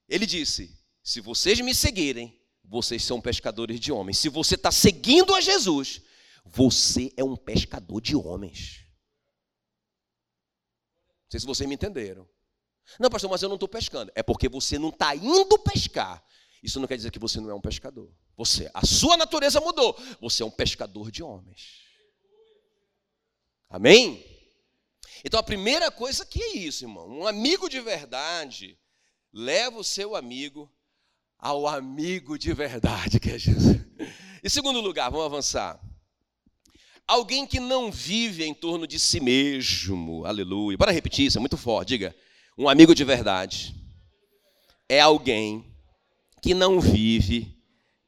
[0.09, 4.17] ele disse, se vocês me seguirem, vocês são pescadores de homens.
[4.17, 6.01] Se você está seguindo a Jesus,
[6.51, 8.85] você é um pescador de homens.
[11.23, 12.27] Não sei se vocês me entenderam.
[12.99, 14.11] Não, pastor, mas eu não estou pescando.
[14.15, 16.23] É porque você não está indo pescar.
[16.63, 18.11] Isso não quer dizer que você não é um pescador.
[18.35, 19.97] Você, a sua natureza mudou.
[20.21, 21.81] Você é um pescador de homens.
[23.69, 24.23] Amém?
[25.25, 27.07] Então a primeira coisa que é isso, irmão.
[27.09, 28.79] Um amigo de verdade
[29.33, 30.71] leva o seu amigo
[31.37, 33.77] ao amigo de verdade que é Jesus.
[34.43, 35.86] Em segundo lugar, vamos avançar.
[37.07, 40.25] Alguém que não vive em torno de si mesmo.
[40.25, 40.77] Aleluia.
[40.77, 41.89] Bora repetir isso, é muito forte.
[41.89, 42.15] Diga.
[42.57, 43.75] Um amigo de verdade
[44.89, 45.65] é alguém
[46.41, 47.55] que não vive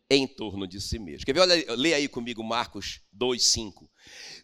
[0.10, 1.26] em torno de si mesmo.
[1.26, 1.42] Quer ver?
[1.42, 3.88] Olha, lê aí comigo Marcos 2:5.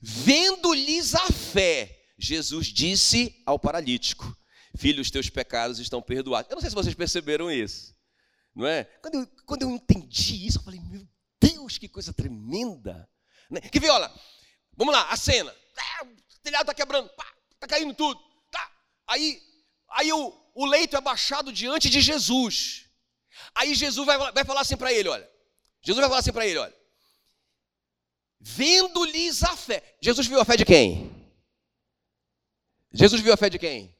[0.02, 4.36] Vendo-lhes a fé, Jesus disse ao paralítico:
[4.78, 6.50] Filho, os teus pecados estão perdoados.
[6.50, 7.96] Eu não sei se vocês perceberam isso,
[8.56, 8.84] não é?
[9.02, 11.08] Quando eu, quando eu entendi isso, eu falei: Meu
[11.42, 13.10] Deus, que coisa tremenda.
[13.50, 13.60] Né?
[13.62, 14.12] Que vê, olha,
[14.76, 15.56] vamos lá, a cena.
[15.78, 17.10] Ah, o telhado está quebrando,
[17.54, 18.20] está caindo tudo.
[18.52, 18.72] Tá.
[19.08, 19.42] Aí,
[19.90, 22.86] aí o, o leito é baixado diante de Jesus.
[23.54, 25.30] Aí Jesus vai, vai falar assim para ele: olha.
[25.82, 26.76] Jesus vai falar assim para ele: olha.
[28.40, 29.98] Vendo-lhes a fé.
[30.02, 31.12] Jesus viu a fé de quem?
[32.92, 33.96] Jesus viu a fé de quem?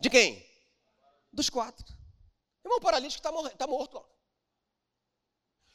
[0.00, 0.46] De quem?
[1.32, 1.84] Dos quatro.
[2.64, 3.96] Irmão, paralítico está tá morto.
[3.96, 4.04] Ó.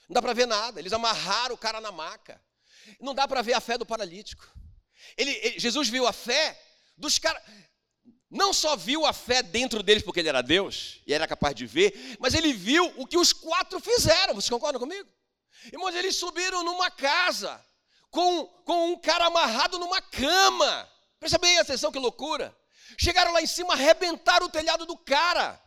[0.08, 0.80] Não dá para ver nada.
[0.80, 2.42] Eles amarraram o cara na maca.
[3.00, 4.48] Não dá para ver a fé do paralítico.
[5.18, 6.60] Ele, ele, Jesus viu a fé
[6.98, 7.42] dos caras.
[8.30, 11.66] Não só viu a fé dentro deles porque ele era Deus e era capaz de
[11.66, 14.34] ver, mas ele viu o que os quatro fizeram.
[14.34, 15.10] Vocês concordam comigo?
[15.72, 17.64] Irmãos, eles subiram numa casa
[18.10, 20.90] com, com um cara amarrado numa cama.
[21.20, 22.56] Presta bem atenção, que loucura.
[22.98, 25.62] Chegaram lá em cima, arrebentaram o telhado do cara.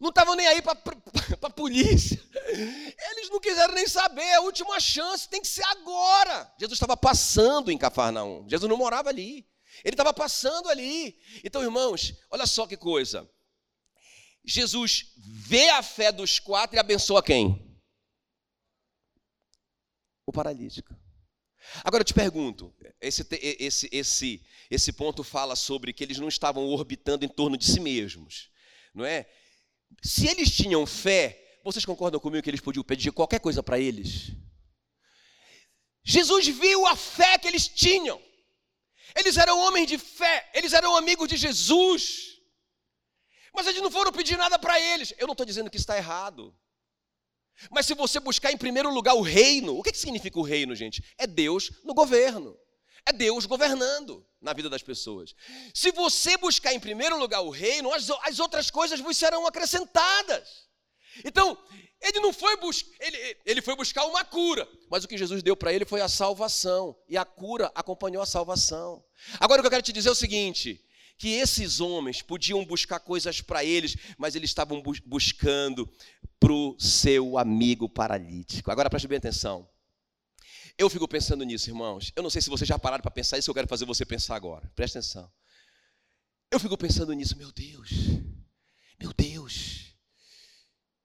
[0.00, 0.78] Não estavam nem aí para
[1.42, 2.20] a polícia.
[3.10, 6.52] Eles não quiseram nem saber, é a última chance, tem que ser agora.
[6.58, 8.48] Jesus estava passando em Cafarnaum.
[8.48, 9.46] Jesus não morava ali.
[9.84, 11.18] Ele estava passando ali.
[11.42, 13.28] Então, irmãos, olha só que coisa.
[14.44, 17.80] Jesus vê a fé dos quatro e abençoa quem?
[20.26, 20.94] O paralítico.
[21.84, 26.66] Agora eu te pergunto, esse, esse, esse, esse ponto fala sobre que eles não estavam
[26.66, 28.50] orbitando em torno de si mesmos,
[28.92, 29.28] não é?
[30.02, 34.32] Se eles tinham fé, vocês concordam comigo que eles podiam pedir qualquer coisa para eles?
[36.04, 38.20] Jesus viu a fé que eles tinham.
[39.14, 42.32] Eles eram homens de fé, eles eram amigos de Jesus.
[43.54, 45.14] Mas eles não foram pedir nada para eles.
[45.18, 46.56] Eu não estou dizendo que está errado.
[47.70, 51.04] Mas se você buscar em primeiro lugar o reino, o que significa o reino, gente?
[51.18, 52.58] É Deus no governo.
[53.06, 55.34] É Deus governando na vida das pessoas.
[55.74, 60.68] Se você buscar em primeiro lugar o reino, as, as outras coisas vos serão acrescentadas.
[61.24, 61.58] Então,
[62.00, 65.56] ele não foi buscar, ele, ele foi buscar uma cura, mas o que Jesus deu
[65.56, 69.04] para ele foi a salvação, e a cura acompanhou a salvação.
[69.38, 70.84] Agora o que eu quero te dizer é o seguinte:
[71.18, 75.88] que esses homens podiam buscar coisas para eles, mas eles estavam bu buscando
[76.40, 78.70] para o seu amigo paralítico.
[78.70, 79.68] Agora preste bem atenção.
[80.82, 82.10] Eu fico pensando nisso, irmãos.
[82.16, 84.34] Eu não sei se vocês já pararam para pensar isso, eu quero fazer você pensar
[84.34, 84.68] agora.
[84.74, 85.32] Presta atenção.
[86.50, 87.88] Eu fico pensando nisso, meu Deus.
[88.98, 89.94] Meu Deus.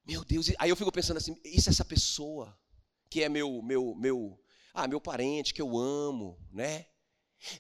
[0.04, 0.48] Meu Deus.
[0.58, 2.60] Aí eu fico pensando assim, isso é essa pessoa
[3.08, 6.88] que é meu meu meu, ah, meu parente que eu amo, né?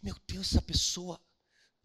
[0.01, 1.21] Meu Deus, essa pessoa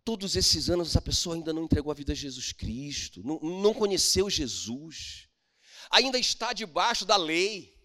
[0.03, 3.75] todos esses anos essa pessoa ainda não entregou a vida a Jesus Cristo, não, não
[3.75, 5.29] conheceu Jesus.
[5.91, 7.79] Ainda está debaixo da lei.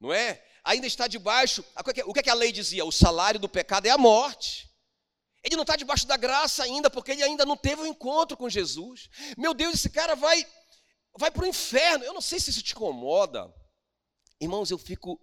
[0.00, 0.44] Não é?
[0.64, 1.64] Ainda está debaixo.
[2.06, 2.84] O que, é que a lei dizia?
[2.84, 4.70] O salário do pecado é a morte.
[5.42, 8.48] Ele não está debaixo da graça ainda, porque ele ainda não teve um encontro com
[8.48, 9.10] Jesus.
[9.36, 10.46] Meu Deus, esse cara vai,
[11.18, 12.02] vai para o inferno.
[12.02, 13.52] Eu não sei se isso te incomoda.
[14.40, 15.20] Irmãos, eu fico,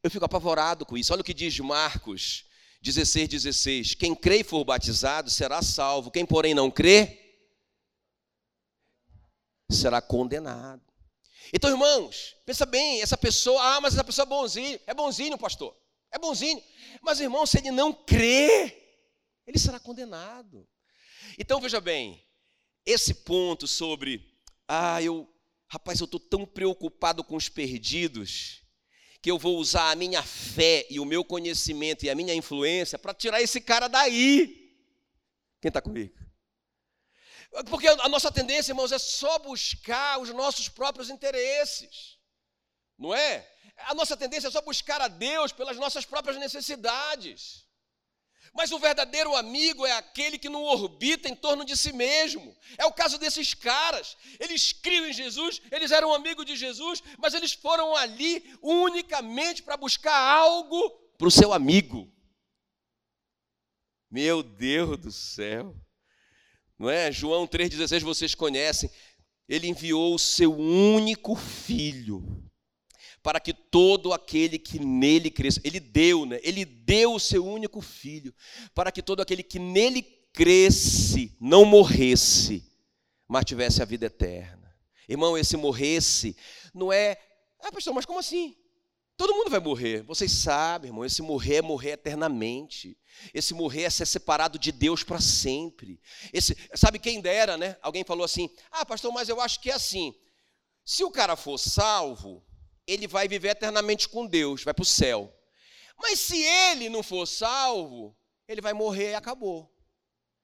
[0.00, 1.12] eu fico apavorado com isso.
[1.12, 2.44] Olha o que diz Marcos
[2.80, 3.94] 16, 16.
[3.96, 6.10] Quem crê e for batizado será salvo.
[6.10, 7.20] Quem, porém, não crê,
[9.68, 10.83] será condenado.
[11.52, 15.76] Então, irmãos, pensa bem, essa pessoa, ah, mas essa pessoa é bonzinho, é bonzinho, pastor,
[16.10, 16.62] é bonzinho.
[17.02, 18.96] Mas, irmão, se ele não crê,
[19.46, 20.66] ele será condenado.
[21.38, 22.22] Então, veja bem,
[22.86, 24.24] esse ponto sobre,
[24.68, 25.28] ah, eu,
[25.68, 28.62] rapaz, eu estou tão preocupado com os perdidos,
[29.20, 32.98] que eu vou usar a minha fé e o meu conhecimento e a minha influência
[32.98, 34.76] para tirar esse cara daí.
[35.60, 36.23] Quem está comigo?
[37.70, 42.18] Porque a nossa tendência, irmãos, é só buscar os nossos próprios interesses.
[42.98, 43.48] Não é?
[43.76, 47.64] A nossa tendência é só buscar a Deus pelas nossas próprias necessidades.
[48.52, 52.56] Mas o verdadeiro amigo é aquele que não orbita em torno de si mesmo.
[52.78, 54.16] É o caso desses caras.
[54.38, 59.76] Eles criam em Jesus, eles eram amigos de Jesus, mas eles foram ali unicamente para
[59.76, 62.12] buscar algo para o seu amigo.
[64.08, 65.74] Meu Deus do céu.
[66.78, 67.10] Não é?
[67.12, 68.90] João 3,16 vocês conhecem.
[69.48, 72.44] Ele enviou o seu único filho
[73.22, 76.38] para que todo aquele que nele cresça, ele deu, né?
[76.42, 78.34] Ele deu o seu único filho
[78.74, 82.70] para que todo aquele que nele cresce não morresse,
[83.26, 84.74] mas tivesse a vida eterna.
[85.08, 86.36] Irmão, esse morresse
[86.74, 87.16] não é,
[87.60, 88.56] ah, pastor, mas como assim?
[89.16, 90.02] Todo mundo vai morrer.
[90.02, 92.98] Vocês sabem, irmão, esse morrer é morrer eternamente.
[93.32, 96.00] Esse morrer é ser separado de Deus para sempre.
[96.32, 97.76] Esse, sabe quem dera, né?
[97.80, 100.12] Alguém falou assim: "Ah, pastor, mas eu acho que é assim.
[100.84, 102.44] Se o cara for salvo,
[102.86, 105.32] ele vai viver eternamente com Deus, vai para o céu.
[105.96, 108.16] Mas se ele não for salvo,
[108.48, 109.72] ele vai morrer e acabou.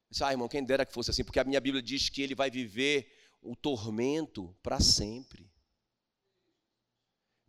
[0.09, 2.35] Disse, ah, irmão, quem dera que fosse assim, porque a minha Bíblia diz que ele
[2.35, 5.50] vai viver o tormento para sempre.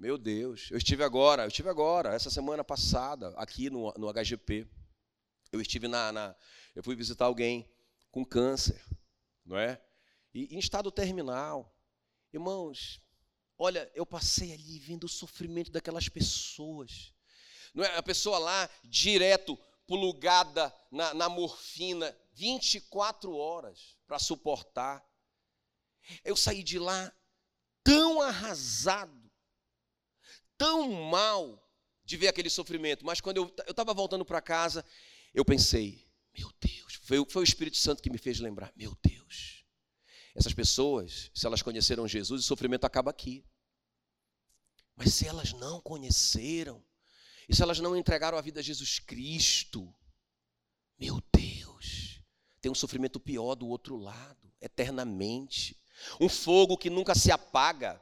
[0.02, 4.68] Meu Deus, eu estive agora, eu estive agora, essa semana passada, aqui no, no HGP.
[5.52, 6.36] Eu estive na, na,
[6.74, 7.72] Eu fui visitar alguém
[8.10, 8.84] com câncer,
[9.46, 9.80] não é?
[10.34, 11.72] E em estado terminal.
[12.34, 13.00] Irmãos,
[13.60, 17.14] olha, eu passei ali vendo o sofrimento daquelas pessoas.
[17.72, 17.96] Não é?
[17.96, 25.08] A pessoa lá, direto, plugada na, na morfina, 24 horas para suportar.
[26.26, 27.14] Eu saí de lá
[27.84, 29.21] tão arrasado,
[30.62, 31.68] tão mal
[32.06, 33.04] de ver aquele sofrimento.
[33.04, 34.86] Mas quando eu estava voltando para casa,
[35.34, 39.66] eu pensei, meu Deus, foi, foi o Espírito Santo que me fez lembrar, meu Deus,
[40.36, 43.44] essas pessoas, se elas conheceram Jesus, o sofrimento acaba aqui.
[44.96, 46.84] Mas se elas não conheceram,
[47.50, 49.92] e se elas não entregaram a vida a Jesus Cristo,
[50.96, 52.22] meu Deus,
[52.62, 55.76] tem um sofrimento pior do outro lado, eternamente.
[56.20, 58.00] Um fogo que nunca se apaga.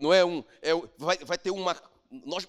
[0.00, 0.44] Não é um.
[0.62, 1.80] É, vai, vai ter uma.
[2.10, 2.46] Nós,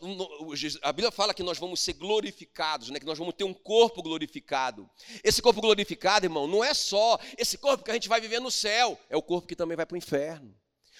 [0.83, 2.99] a Bíblia fala que nós vamos ser glorificados, né?
[2.99, 4.89] que nós vamos ter um corpo glorificado.
[5.23, 8.51] Esse corpo glorificado, irmão, não é só esse corpo que a gente vai viver no
[8.51, 10.55] céu, é o corpo que também vai para o inferno.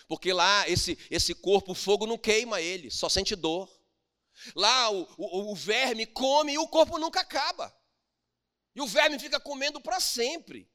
[0.08, 3.70] Porque lá, esse, esse corpo, o fogo não queima ele, só sente dor.
[4.56, 7.76] Lá o, o, o verme come e o corpo nunca acaba.
[8.76, 10.70] E o verme fica comendo para sempre.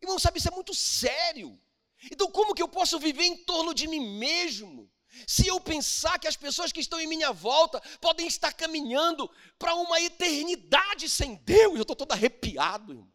[0.00, 1.60] Irmão, sabe, isso é muito sério.
[2.10, 4.90] Então, como que eu posso viver em torno de mim mesmo?
[5.26, 9.74] Se eu pensar que as pessoas que estão em minha volta podem estar caminhando para
[9.74, 13.12] uma eternidade sem Deus, eu estou todo arrepiado, irmão.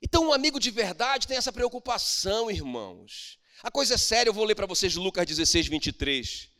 [0.00, 3.38] Então, um amigo de verdade tem essa preocupação, irmãos.
[3.62, 6.50] A coisa é séria, eu vou ler para vocês Lucas 16, 23.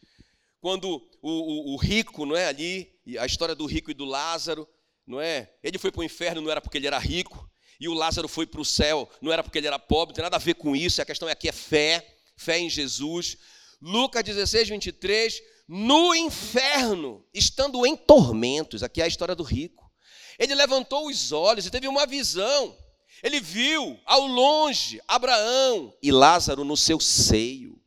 [0.61, 0.89] Quando
[1.23, 4.67] o, o, o, rico, não é ali, a história do rico e do Lázaro,
[5.07, 5.51] não é?
[5.63, 8.47] Ele foi para o inferno, não era porque ele era rico, e o Lázaro foi
[8.47, 10.75] para o céu, não era porque ele era pobre, não tem nada a ver com
[10.75, 13.37] isso, a questão aqui é fé, fé em Jesus.
[13.81, 19.91] Lucas 16, 23, no inferno, estando em tormentos, aqui é a história do rico,
[20.39, 22.77] ele levantou os olhos e teve uma visão
[23.23, 27.81] ele viu ao longe Abraão e Lázaro no seu seio.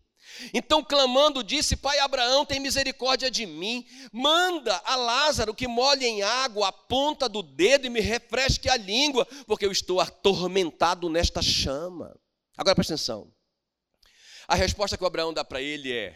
[0.53, 3.85] Então, clamando, disse: Pai Abraão, tem misericórdia de mim.
[4.11, 8.77] Manda a Lázaro que molhe em água a ponta do dedo e me refresque a
[8.77, 12.15] língua, porque eu estou atormentado nesta chama.
[12.57, 13.31] Agora presta atenção.
[14.47, 16.15] A resposta que o Abraão dá para ele é: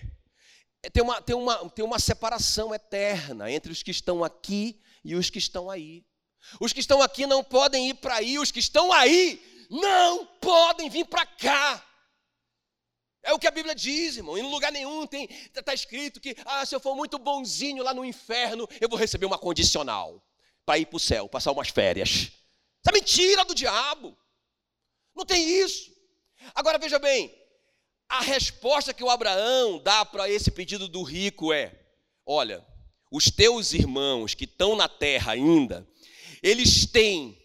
[0.81, 5.15] é tem uma, tem, uma, tem uma separação eterna entre os que estão aqui e
[5.15, 6.05] os que estão aí.
[6.59, 10.89] Os que estão aqui não podem ir para aí, os que estão aí não podem
[10.89, 11.83] vir para cá.
[13.23, 14.37] É o que a Bíblia diz, irmão.
[14.37, 18.03] Em lugar nenhum tem está escrito que ah, se eu for muito bonzinho lá no
[18.03, 20.21] inferno, eu vou receber uma condicional
[20.65, 22.09] para ir para o céu, passar umas férias.
[22.09, 24.17] Isso é mentira do diabo.
[25.15, 25.91] Não tem isso.
[26.53, 27.33] Agora veja bem,
[28.09, 31.79] a resposta que o Abraão dá para esse pedido do rico é:
[32.25, 32.65] olha,
[33.09, 35.87] os teus irmãos que estão na terra ainda,
[36.41, 37.41] eles têm,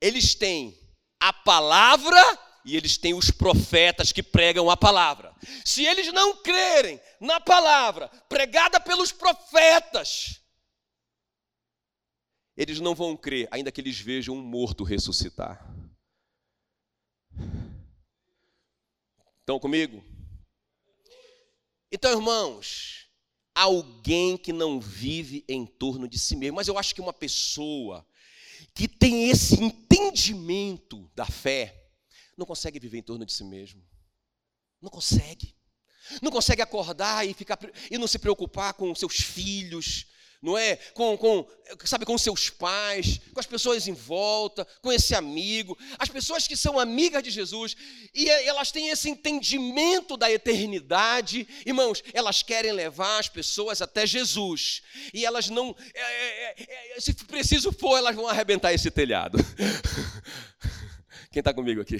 [0.00, 0.76] eles têm
[1.20, 2.20] a palavra
[2.66, 5.32] e eles têm os profetas que pregam a palavra.
[5.64, 10.42] Se eles não crerem na palavra pregada pelos profetas,
[12.56, 15.64] eles não vão crer, ainda que eles vejam um morto ressuscitar.
[19.38, 20.04] Estão comigo?
[21.92, 23.08] Então, irmãos,
[23.54, 28.04] alguém que não vive em torno de si mesmo, mas eu acho que uma pessoa
[28.74, 31.85] que tem esse entendimento da fé,
[32.36, 33.82] não consegue viver em torno de si mesmo.
[34.80, 35.56] Não consegue.
[36.22, 37.58] Não consegue acordar e ficar
[37.90, 40.06] e não se preocupar com seus filhos,
[40.40, 40.76] não é?
[40.94, 41.46] Com, com,
[41.84, 46.56] sabe, com seus pais, com as pessoas em volta, com esse amigo, as pessoas que
[46.56, 47.76] são amigas de Jesus,
[48.14, 54.82] e elas têm esse entendimento da eternidade, irmãos, elas querem levar as pessoas até Jesus,
[55.12, 59.38] e elas não, é, é, é, se preciso for, elas vão arrebentar esse telhado.
[61.32, 61.98] Quem está comigo aqui?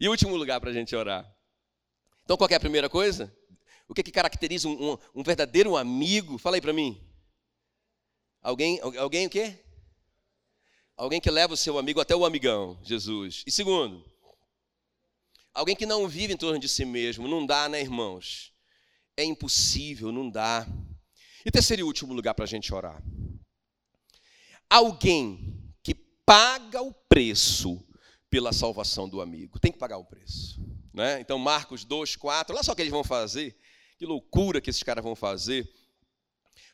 [0.00, 1.26] E último lugar para a gente orar.
[2.24, 3.34] Então, qual é a primeira coisa?
[3.88, 6.36] O que, que caracteriza um, um, um verdadeiro amigo?
[6.38, 7.02] Fala aí para mim.
[8.42, 9.58] Alguém, alguém o quê?
[10.96, 13.44] Alguém que leva o seu amigo até o amigão, Jesus.
[13.46, 14.04] E segundo,
[15.54, 17.26] alguém que não vive em torno de si mesmo.
[17.26, 18.52] Não dá, né, irmãos?
[19.16, 20.66] É impossível, não dá.
[21.44, 23.02] E terceiro e último lugar para a gente orar.
[24.68, 27.87] Alguém que paga o preço
[28.30, 29.58] pela salvação do amigo.
[29.58, 30.60] Tem que pagar o preço.
[30.92, 31.20] Né?
[31.20, 33.56] Então, Marcos 2, 4, olha só o que eles vão fazer.
[33.98, 35.68] Que loucura que esses caras vão fazer.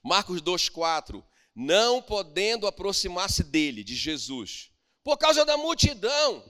[0.02, 1.24] Marcos 2, 4.
[1.54, 4.70] Não podendo aproximar-se dele, de Jesus,
[5.04, 6.44] por causa da multidão,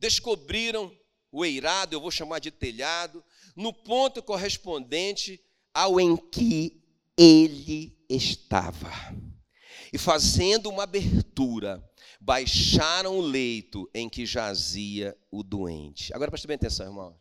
[0.00, 0.92] descobriram
[1.30, 3.24] o eirado, eu vou chamar de telhado,
[3.54, 5.40] no ponto correspondente
[5.72, 6.82] ao em que
[7.16, 8.90] ele estava.
[9.92, 11.82] E fazendo uma abertura,
[12.24, 16.14] baixaram o leito em que jazia o doente.
[16.14, 17.18] Agora preste bem atenção, irmão.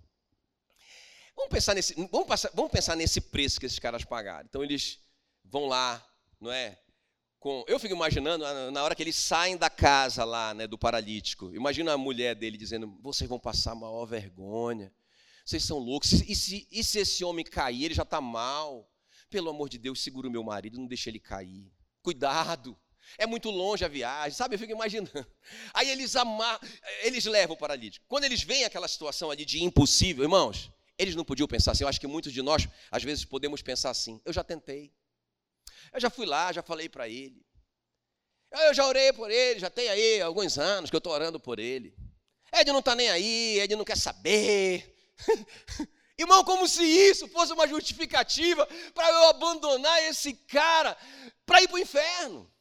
[1.35, 4.45] Vamos pensar nesse, vamos passar, vamos pensar nesse preço que esses caras pagaram.
[4.47, 4.99] Então eles
[5.43, 6.05] vão lá,
[6.39, 6.79] não é?
[7.39, 11.51] Com, eu fico imaginando na hora que eles saem da casa lá, né, do paralítico.
[11.55, 14.93] Imagina a mulher dele dizendo: "Vocês vão passar maior vergonha.
[15.43, 16.11] Vocês são loucos.
[16.11, 18.87] E se, e se esse homem cair, ele já está mal.
[19.31, 21.73] Pelo amor de Deus, segura o meu marido, não deixe ele cair.
[22.03, 22.77] Cuidado.
[23.17, 24.55] É muito longe a viagem, sabe?
[24.55, 25.11] Eu fico imaginando.
[25.73, 26.59] Aí eles amar,
[27.01, 28.05] eles levam o paralítico.
[28.07, 31.83] Quando eles veem aquela situação ali de impossível, irmãos, eles não podiam pensar assim.
[31.83, 34.21] Eu acho que muitos de nós, às vezes, podemos pensar assim.
[34.23, 34.93] Eu já tentei.
[35.93, 37.45] Eu já fui lá, já falei para ele.
[38.51, 41.57] Eu já orei por ele, já tem aí alguns anos que eu estou orando por
[41.57, 41.95] ele.
[42.53, 44.93] Ed não está nem aí, Ed não quer saber.
[46.17, 50.97] Irmão, como se isso fosse uma justificativa para eu abandonar esse cara
[51.45, 52.51] para ir para o inferno.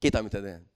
[0.00, 0.68] Quem está me entendendo?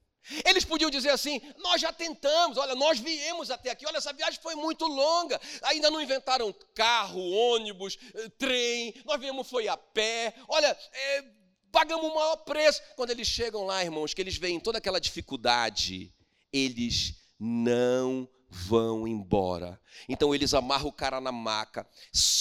[0.45, 4.41] Eles podiam dizer assim: nós já tentamos, olha, nós viemos até aqui, olha, essa viagem
[4.43, 10.35] foi muito longa, ainda não inventaram carro, ônibus, eh, trem, nós viemos foi a pé,
[10.49, 11.25] olha, é,
[11.71, 12.81] pagamos o maior preço.
[12.97, 16.15] Quando eles chegam lá, irmãos, que eles veem toda aquela dificuldade,
[16.53, 19.81] eles não vão embora.
[20.09, 21.85] Então eles amarram o cara na maca,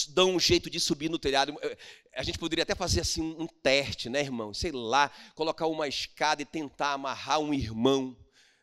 [0.10, 1.56] dão um jeito de subir no telhado.
[2.16, 4.54] A gente poderia até fazer assim um teste, né, irmão?
[4.54, 8.16] Sei lá, colocar uma escada e tentar amarrar um irmão,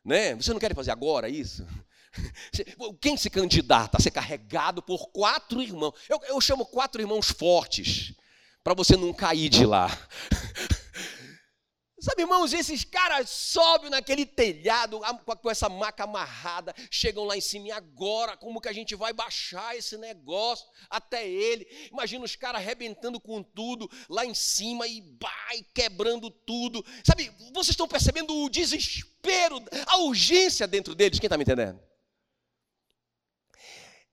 [0.05, 0.35] né?
[0.37, 1.67] Você não quer fazer agora isso?
[3.01, 5.95] Quem se candidata a ser carregado por quatro irmãos?
[6.09, 8.15] Eu, eu chamo quatro irmãos fortes,
[8.63, 9.91] para você não cair de lá.
[12.01, 15.01] Sabe, irmãos, esses caras sobem naquele telhado
[15.43, 19.13] com essa maca amarrada, chegam lá em cima e agora como que a gente vai
[19.13, 21.67] baixar esse negócio até ele?
[21.93, 26.83] Imagina os caras arrebentando com tudo lá em cima e vai quebrando tudo.
[27.05, 31.19] Sabe, vocês estão percebendo o desespero, a urgência dentro deles?
[31.19, 31.79] Quem está me entendendo?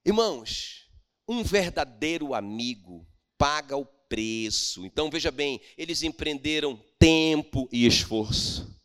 [0.05, 0.89] Irmãos,
[1.27, 3.07] um verdadeiro amigo
[3.37, 4.85] paga o preço.
[4.85, 8.75] Então veja bem, eles empreenderam tempo e esforço.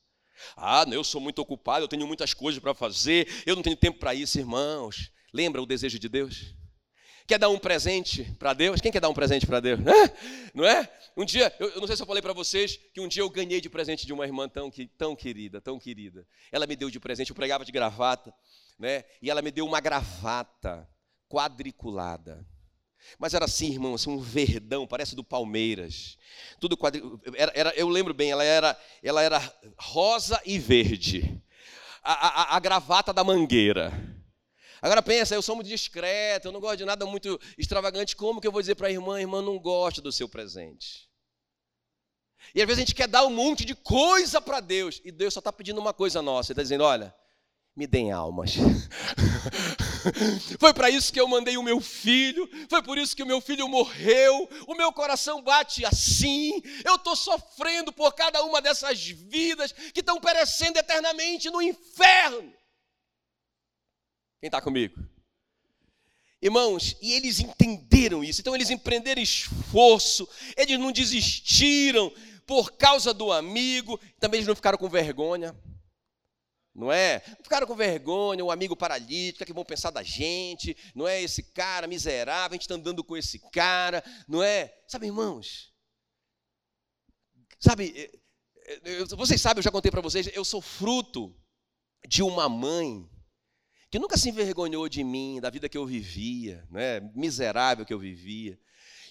[0.57, 3.99] Ah, eu sou muito ocupado, eu tenho muitas coisas para fazer, eu não tenho tempo
[3.99, 5.11] para isso, irmãos.
[5.33, 6.55] Lembra o desejo de Deus?
[7.27, 8.81] Quer dar um presente para Deus?
[8.81, 9.81] Quem quer dar um presente para Deus?
[10.53, 10.89] Não é?
[11.17, 13.61] Um dia, eu, não sei se eu falei para vocês que um dia eu ganhei
[13.61, 16.27] de presente de uma irmã tão, tão querida, tão querida.
[16.51, 18.35] Ela me deu de presente, eu pregava de gravata,
[18.79, 19.05] né?
[19.23, 20.89] E ela me deu uma gravata
[21.29, 22.47] quadriculada.
[23.19, 26.17] Mas era assim, irmão, assim, um verdão, parece do Palmeiras.
[26.61, 27.03] Tudo quadri...
[27.35, 29.41] era, era, eu lembro bem, ela era, ela era
[29.79, 31.43] rosa e verde.
[32.03, 33.93] A, a, a gravata da mangueira.
[34.81, 38.17] Agora pensa, eu sou muito discreto, eu não gosto de nada muito extravagante.
[38.17, 41.09] Como que eu vou dizer para a irmã, irmã não gosta do seu presente?
[42.53, 45.01] E às vezes a gente quer dar um monte de coisa para Deus.
[45.05, 46.51] E Deus só está pedindo uma coisa nossa.
[46.51, 47.15] Ele está dizendo, olha,
[47.77, 48.57] me deem almas.
[50.59, 53.41] Foi para isso que eu mandei o meu filho, foi por isso que o meu
[53.41, 54.49] filho morreu.
[54.67, 56.63] O meu coração bate assim.
[56.85, 62.53] Eu estou sofrendo por cada uma dessas vidas que estão perecendo eternamente no inferno.
[64.41, 64.99] Quem está comigo?
[66.41, 72.13] Irmãos, e eles entenderam isso, então eles empreenderam esforço, eles não desistiram
[72.45, 75.57] por causa do amigo, também eles não ficaram com vergonha
[76.75, 77.21] não é?
[77.43, 81.23] Ficaram com vergonha, o amigo paralítico, que vão pensar da gente, não é?
[81.23, 84.75] Esse cara miserável, a gente está andando com esse cara, não é?
[84.87, 85.73] Sabe, irmãos?
[87.61, 88.21] Sabe, eh,
[88.85, 91.37] eh, vocês sabem, eu já contei para vocês, eu sou fruto
[92.09, 93.09] de uma mãe
[93.91, 97.01] que nunca se envergonhou de mim, da vida que eu vivia, né?
[97.15, 98.59] miserável que eu vivia.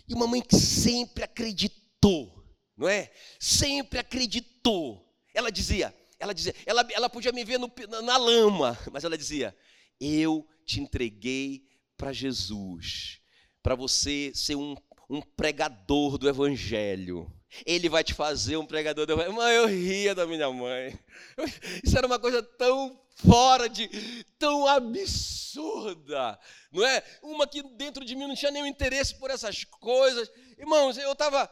[0.08, 2.44] E uma mãe que sempre acreditou,
[2.76, 3.12] não é?
[3.40, 5.08] Sempre acreditou.
[5.34, 7.72] Ela dizia: ela dizia, ela, ela podia me ver no,
[8.04, 9.56] na lama, mas ela dizia:
[10.00, 11.66] Eu te entreguei
[11.98, 13.20] para Jesus,
[13.64, 14.76] para você ser um,
[15.10, 17.32] um pregador do Evangelho.
[17.66, 19.36] Ele vai te fazer um pregador do Evangelho.
[19.36, 20.98] Mãe, eu ria da minha mãe.
[21.84, 23.90] Isso era uma coisa tão fora de,
[24.38, 26.40] tão absurda,
[26.72, 27.04] não é?
[27.24, 30.32] Uma que dentro de mim não tinha nenhum interesse por essas coisas.
[30.58, 31.52] Irmãos, eu estava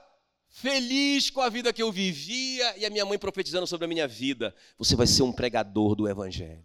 [0.49, 4.07] feliz com a vida que eu vivia e a minha mãe profetizando sobre a minha
[4.07, 4.55] vida.
[4.77, 6.63] Você vai ser um pregador do Evangelho.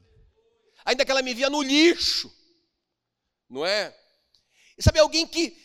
[0.85, 2.30] Ainda que ela me via no lixo,
[3.49, 3.95] não é?
[4.78, 5.57] Sabe, alguém que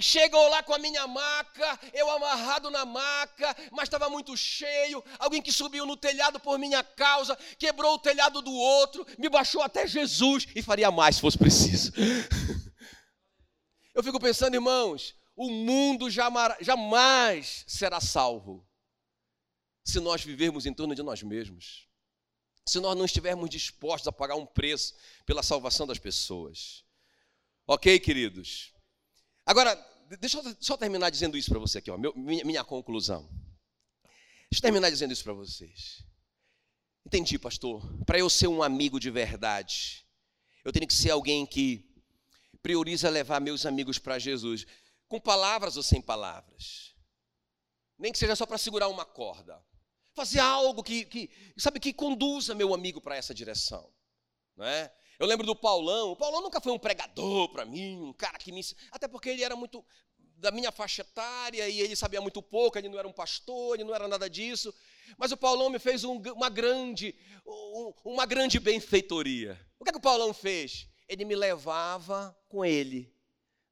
[0.00, 5.02] chegou lá com a minha maca, eu amarrado na maca, mas estava muito cheio.
[5.18, 9.62] Alguém que subiu no telhado por minha causa, quebrou o telhado do outro, me baixou
[9.62, 11.92] até Jesus e faria mais se fosse preciso.
[13.94, 18.68] Eu fico pensando, irmãos, o mundo jamais será salvo
[19.84, 21.88] se nós vivermos em torno de nós mesmos.
[22.66, 26.84] Se nós não estivermos dispostos a pagar um preço pela salvação das pessoas.
[27.68, 28.74] Ok, queridos?
[29.46, 29.76] Agora,
[30.18, 33.22] deixa eu só terminar dizendo isso para você aqui, ó, minha, minha conclusão.
[34.50, 36.04] Deixa eu terminar dizendo isso para vocês.
[37.06, 37.80] Entendi, pastor.
[38.04, 40.04] Para eu ser um amigo de verdade,
[40.64, 41.88] eu tenho que ser alguém que
[42.60, 44.66] prioriza levar meus amigos para Jesus,
[45.08, 46.94] com palavras ou sem palavras.
[47.98, 49.60] Nem que seja só para segurar uma corda.
[50.14, 53.92] Fazer algo que, que sabe, que conduza meu amigo para essa direção.
[54.56, 54.92] Não é?
[55.18, 56.12] Eu lembro do Paulão.
[56.12, 58.60] O Paulão nunca foi um pregador para mim, um cara que me.
[58.92, 59.84] Até porque ele era muito
[60.36, 63.84] da minha faixa etária e ele sabia muito pouco, ele não era um pastor, ele
[63.84, 64.72] não era nada disso.
[65.16, 69.58] Mas o Paulão me fez um, uma grande, um, uma grande benfeitoria.
[69.78, 70.86] O que, é que o Paulão fez?
[71.08, 73.12] Ele me levava com ele.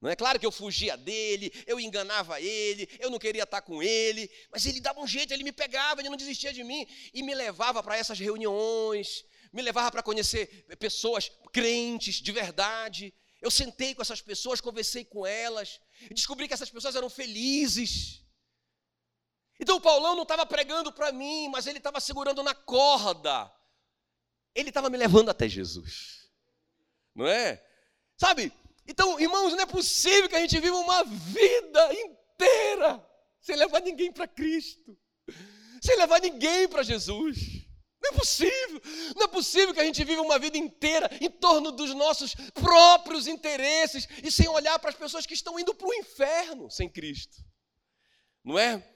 [0.01, 3.83] Não é claro que eu fugia dele, eu enganava ele, eu não queria estar com
[3.83, 7.23] ele, mas ele dava um jeito, ele me pegava, ele não desistia de mim e
[7.23, 13.15] me levava para essas reuniões, me levava para conhecer pessoas crentes de verdade.
[13.41, 15.81] Eu sentei com essas pessoas, conversei com elas,
[16.11, 18.23] descobri que essas pessoas eram felizes.
[19.59, 23.51] Então o Paulão não estava pregando para mim, mas ele estava segurando na corda.
[24.55, 26.31] Ele estava me levando até Jesus.
[27.15, 27.65] Não é?
[28.19, 28.53] Sabe?
[28.89, 33.05] Então, irmãos, não é possível que a gente viva uma vida inteira
[33.41, 34.97] sem levar ninguém para Cristo,
[35.82, 37.66] sem levar ninguém para Jesus.
[38.03, 38.82] Não é possível.
[39.16, 43.26] Não é possível que a gente viva uma vida inteira em torno dos nossos próprios
[43.26, 47.37] interesses e sem olhar para as pessoas que estão indo para o inferno sem Cristo.
[48.45, 48.87] Não é?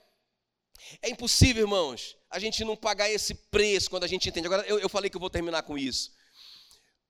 [1.02, 4.46] É impossível, irmãos, a gente não pagar esse preço quando a gente entende.
[4.46, 6.12] Agora, eu, eu falei que eu vou terminar com isso.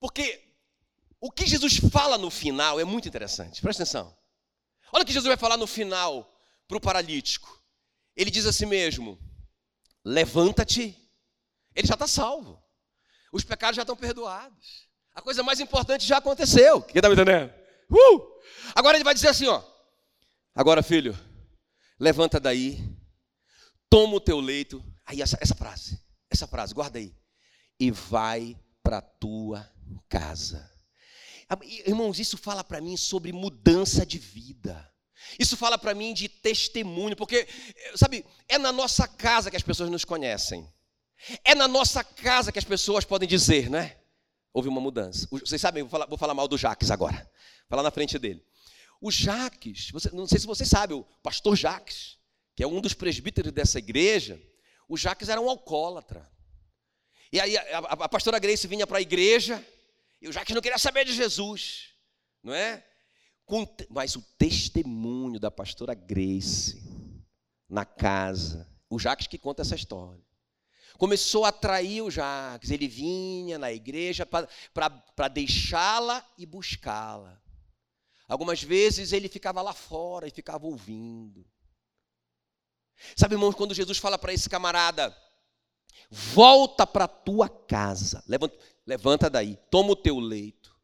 [0.00, 0.49] Porque
[1.20, 3.60] o que Jesus fala no final é muito interessante.
[3.60, 4.16] Presta atenção.
[4.92, 7.62] Olha o que Jesus vai falar no final para o paralítico.
[8.16, 9.18] Ele diz assim mesmo:
[10.04, 10.96] Levanta-te
[11.74, 12.62] ele já está salvo.
[13.32, 14.88] Os pecados já estão perdoados.
[15.14, 16.82] A coisa mais importante já aconteceu.
[16.82, 17.52] Quem está me entendendo?
[17.90, 18.40] Uh!
[18.74, 19.62] Agora ele vai dizer assim: ó.
[20.54, 21.16] Agora, filho,
[21.98, 22.84] levanta daí,
[23.88, 24.84] toma o teu leito.
[25.06, 27.14] Aí, essa, essa frase, essa frase, guarda aí.
[27.78, 29.68] E vai para a tua
[30.08, 30.68] casa.
[31.86, 34.88] Irmãos, isso fala para mim sobre mudança de vida.
[35.38, 37.46] Isso fala para mim de testemunho, porque,
[37.94, 40.66] sabe, é na nossa casa que as pessoas nos conhecem.
[41.44, 43.98] É na nossa casa que as pessoas podem dizer, né?
[44.52, 45.28] Houve uma mudança.
[45.30, 47.30] Vocês sabem, vou falar, vou falar mal do Jaques agora.
[47.68, 48.44] Falar na frente dele.
[49.00, 52.18] O Jaques, você, não sei se você sabe, o pastor Jaques,
[52.56, 54.40] que é um dos presbíteros dessa igreja,
[54.88, 56.28] o Jaques era um alcoólatra.
[57.32, 59.64] E aí a, a, a pastora Grace vinha para a igreja,
[60.20, 61.94] e o Jaques não queria saber de Jesus,
[62.42, 62.86] não é?
[63.88, 66.80] Mas o testemunho da pastora Grace
[67.68, 70.24] na casa, o Jaques que conta essa história
[71.00, 72.70] começou a atrair o Jacques.
[72.70, 77.40] Ele vinha na igreja para deixá-la e buscá-la.
[78.28, 81.44] Algumas vezes ele ficava lá fora e ficava ouvindo.
[83.16, 85.16] Sabe, irmãos, quando Jesus fala para esse camarada,
[86.10, 88.56] volta para tua casa, levanta,
[88.86, 90.76] levanta daí, toma o teu leito,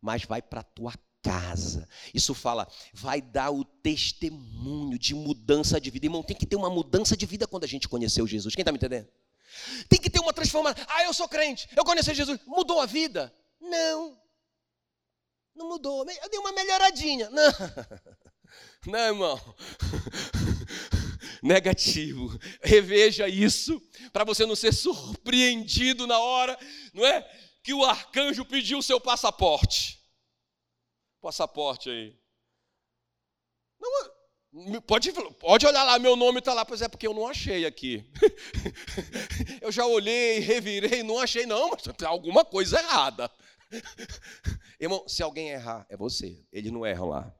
[0.00, 1.88] mas vai para a tua casa.
[2.12, 6.06] Isso fala, vai dar o testemunho de mudança de vida.
[6.06, 8.54] Irmão, tem que ter uma mudança de vida quando a gente conheceu Jesus.
[8.54, 9.08] Quem está me entendendo?
[9.88, 10.84] Tem que ter uma transformação.
[10.88, 12.40] Ah, eu sou crente, eu conheci Jesus.
[12.46, 13.32] Mudou a vida?
[13.60, 14.18] Não.
[15.54, 16.00] Não mudou.
[16.00, 17.30] Eu dei uma melhoradinha.
[17.30, 17.52] Não.
[18.86, 19.40] Não, irmão.
[21.42, 22.38] Negativo.
[22.62, 23.80] Reveja isso
[24.12, 26.58] para você não ser surpreendido na hora,
[26.92, 27.22] não é?
[27.62, 30.00] Que o arcanjo pediu o seu passaporte.
[31.20, 32.18] Passaporte aí.
[33.80, 34.12] Não,
[34.86, 38.04] Pode, pode olhar lá, meu nome está lá, pois é porque eu não achei aqui.
[39.62, 43.30] eu já olhei, revirei, não achei, não, mas tem alguma coisa errada.
[44.78, 46.46] Irmão, se alguém errar, é você.
[46.52, 47.34] Eles não erram lá.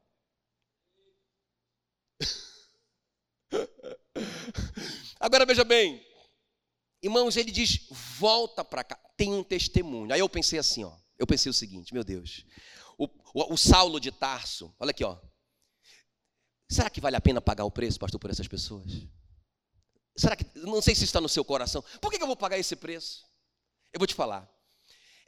[5.20, 6.02] Agora veja bem,
[7.02, 7.86] irmãos, ele diz:
[8.18, 10.12] volta para cá, tem um testemunho.
[10.12, 10.92] Aí eu pensei assim, ó.
[11.16, 12.44] Eu pensei o seguinte, meu Deus,
[12.98, 15.16] o, o, o Saulo de Tarso, olha aqui, ó.
[16.68, 19.06] Será que vale a pena pagar o preço, pastor, por essas pessoas?
[20.16, 22.74] Será que, não sei se está no seu coração, por que eu vou pagar esse
[22.74, 23.24] preço?
[23.92, 24.50] Eu vou te falar.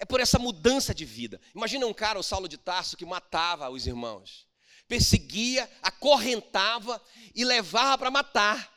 [0.01, 1.41] É por essa mudança de vida.
[1.55, 4.49] Imagina um cara, o Saulo de Tarso, que matava os irmãos.
[4.89, 7.01] perseguia, acorrentava
[7.33, 8.75] e levava para matar.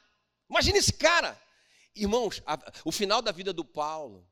[0.48, 1.42] Imagina esse cara.
[1.96, 4.30] Irmãos, a, o final da vida do Paulo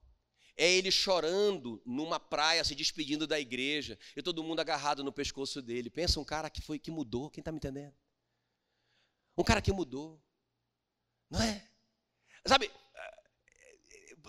[0.58, 5.62] é ele chorando numa praia, se despedindo da igreja, e todo mundo agarrado no pescoço
[5.62, 5.89] dele.
[5.89, 7.93] Pensa um cara que foi que mudou, quem está me entendendo?
[9.38, 10.22] Um cara que mudou.
[11.30, 11.68] Não é?
[12.45, 12.72] Sabe,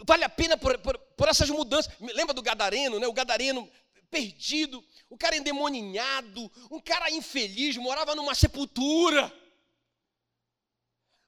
[0.07, 1.93] vale a pena por, por, por essas mudanças.
[2.01, 3.07] Lembra do Gadareno, né?
[3.07, 3.71] O Gadareno
[4.11, 9.33] perdido, o cara endemoninhado, um cara infeliz, morava numa sepultura.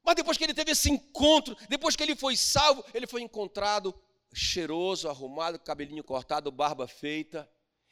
[0.03, 3.93] Mas depois que ele teve esse encontro, depois que ele foi salvo, ele foi encontrado
[4.33, 7.49] cheiroso, arrumado, cabelinho cortado, barba feita,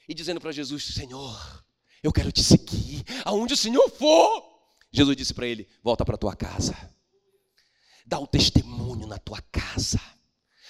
[0.08, 1.66] e dizendo para Jesus: Senhor,
[2.02, 4.58] eu quero te seguir, aonde o Senhor for.
[4.92, 6.76] Jesus disse para ele: Volta para tua casa,
[8.06, 10.00] dá o testemunho na tua casa,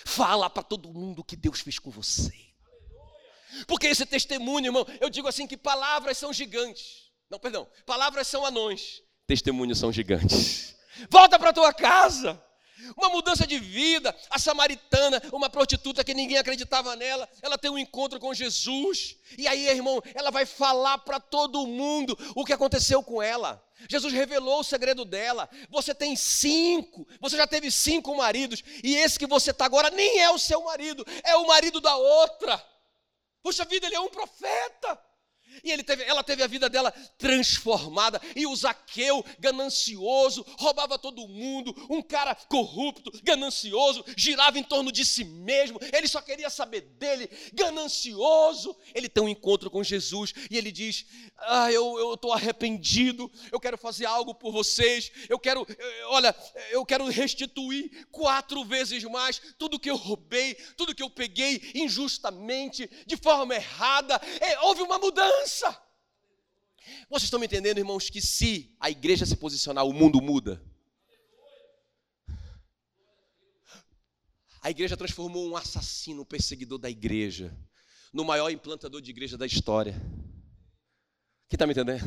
[0.05, 2.33] fala para todo mundo o que Deus fez com você.
[3.65, 7.11] Porque esse testemunho, irmão, eu digo assim que palavras são gigantes.
[7.29, 10.75] Não, perdão, palavras são anões, testemunhos são gigantes.
[11.09, 12.41] Volta para tua casa.
[12.95, 14.15] Uma mudança de vida.
[14.29, 19.15] A samaritana, uma prostituta que ninguém acreditava nela, ela tem um encontro com Jesus.
[19.37, 23.63] E aí, irmão, ela vai falar para todo mundo o que aconteceu com ela.
[23.89, 25.49] Jesus revelou o segredo dela.
[25.69, 30.19] Você tem cinco, você já teve cinco maridos, e esse que você está agora nem
[30.19, 32.63] é o seu marido, é o marido da outra.
[33.43, 34.99] Puxa vida, ele é um profeta.
[35.63, 38.21] E teve, ela teve a vida dela transformada.
[38.35, 41.73] E o Zaqueu, ganancioso, roubava todo mundo.
[41.89, 45.79] Um cara corrupto, ganancioso, girava em torno de si mesmo.
[45.93, 48.75] Ele só queria saber dele, ganancioso.
[48.93, 51.05] Ele tem um encontro com Jesus e ele diz:
[51.37, 53.31] Ah, eu estou arrependido.
[53.51, 55.11] Eu quero fazer algo por vocês.
[55.29, 56.35] Eu quero, eh, olha,
[56.71, 62.89] eu quero restituir quatro vezes mais tudo que eu roubei, tudo que eu peguei injustamente,
[63.05, 64.19] de forma errada.
[64.41, 65.81] É, houve uma mudança mudança.
[67.09, 70.61] Vocês estão me entendendo, irmãos, que se a igreja se posicionar, o mundo muda?
[74.61, 77.57] A igreja transformou um assassino, um perseguidor da igreja,
[78.13, 79.93] no maior implantador de igreja da história.
[81.47, 82.03] Quem está me entendendo?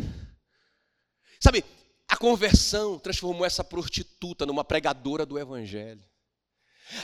[1.40, 1.64] Sabe,
[2.06, 6.04] a conversão transformou essa prostituta numa pregadora do evangelho.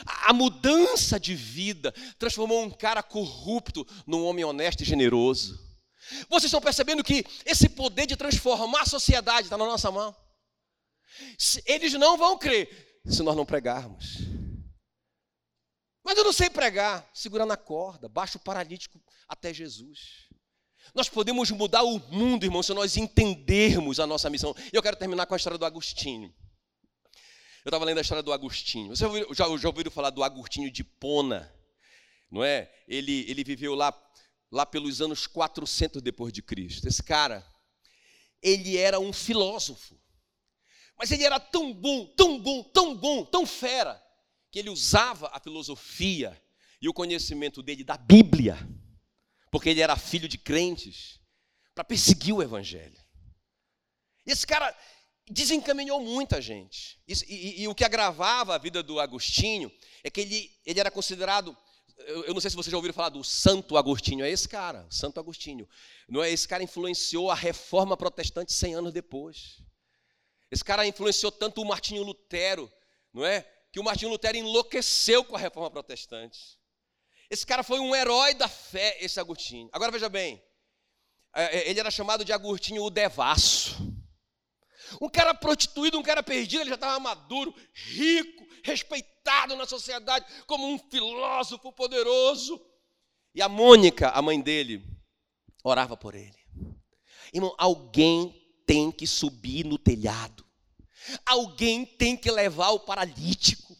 [0.05, 5.66] A mudança de vida transformou um cara corrupto num homem honesto e generoso.
[6.29, 10.15] Vocês estão percebendo que esse poder de transformar a sociedade está na nossa mão?
[11.65, 14.19] Eles não vão crer se nós não pregarmos.
[16.05, 20.27] Mas eu não sei pregar, segura na corda, baixa o paralítico até Jesus.
[20.95, 24.55] Nós podemos mudar o mundo, irmão, se nós entendermos a nossa missão.
[24.73, 26.33] Eu quero terminar com a história do Agostinho.
[27.65, 28.95] Eu estava lendo a história do Agostinho.
[28.95, 31.53] Você já, já, já ouviram falar do Agostinho de Pona?
[32.31, 32.73] Não é?
[32.87, 33.91] Ele, ele viveu lá
[34.51, 36.87] lá pelos anos 400 depois de Cristo.
[36.87, 37.47] Esse cara,
[38.43, 39.99] ele era um filósofo.
[40.99, 44.03] Mas ele era tão bom, tão bom, tão bom, tão fera,
[44.51, 46.41] que ele usava a filosofia
[46.81, 48.57] e o conhecimento dele da Bíblia,
[49.51, 51.21] porque ele era filho de crentes,
[51.75, 52.99] para perseguir o evangelho.
[54.25, 54.75] Esse cara
[55.29, 56.99] desencaminhou muita gente.
[57.07, 59.71] E, e, e, o que agravava a vida do Agostinho
[60.03, 61.57] é que ele, ele era considerado
[61.99, 65.19] eu, não sei se vocês já ouviram falar do Santo Agostinho, é esse cara, Santo
[65.19, 65.69] Agostinho.
[66.09, 69.63] Não é esse cara influenciou a reforma protestante 100 anos depois.
[70.51, 72.71] Esse cara influenciou tanto o Martinho Lutero,
[73.13, 73.43] não é?
[73.73, 76.39] Que o Martinho Lutero enlouqueceu com a reforma protestante.
[77.29, 79.69] Esse cara foi um herói da fé, esse Agostinho.
[79.73, 80.43] Agora veja bem,
[81.35, 83.77] é, é, ele era chamado de Agostinho o Devasso.
[85.01, 90.67] Um cara prostituído, um cara perdido, ele já estava maduro, rico, respeitado na sociedade como
[90.67, 92.61] um filósofo poderoso.
[93.35, 94.83] E a Mônica, a mãe dele,
[95.63, 96.37] orava por ele.
[97.33, 98.35] Irmão, alguém
[98.67, 100.45] tem que subir no telhado.
[101.25, 103.77] Alguém tem que levar o paralítico.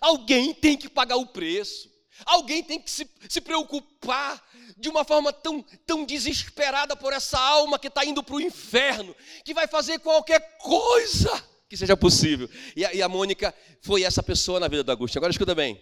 [0.00, 1.88] Alguém tem que pagar o preço.
[2.26, 4.44] Alguém tem que se, se preocupar
[4.76, 9.14] de uma forma tão, tão desesperada por essa alma que está indo para o inferno,
[9.44, 12.48] que vai fazer qualquer coisa que seja possível.
[12.74, 15.20] E a, e a Mônica foi essa pessoa na vida do Agostinho.
[15.20, 15.80] Agora escuta bem.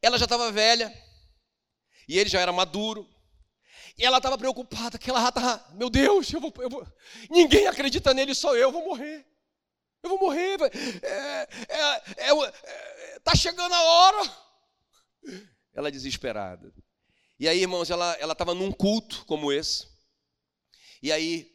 [0.00, 0.92] Ela já estava velha,
[2.08, 3.08] e ele já era maduro,
[3.96, 6.86] e ela estava preocupada, que ela estava, meu Deus, eu vou, eu vou,
[7.30, 9.24] ninguém acredita nele, só eu vou morrer.
[10.02, 10.58] Eu vou morrer.
[11.02, 14.36] É, é, é, é, tá chegando a hora.
[15.72, 16.70] Ela desesperada.
[17.38, 19.88] E aí, irmãos, ela estava num culto como esse.
[21.02, 21.53] E aí,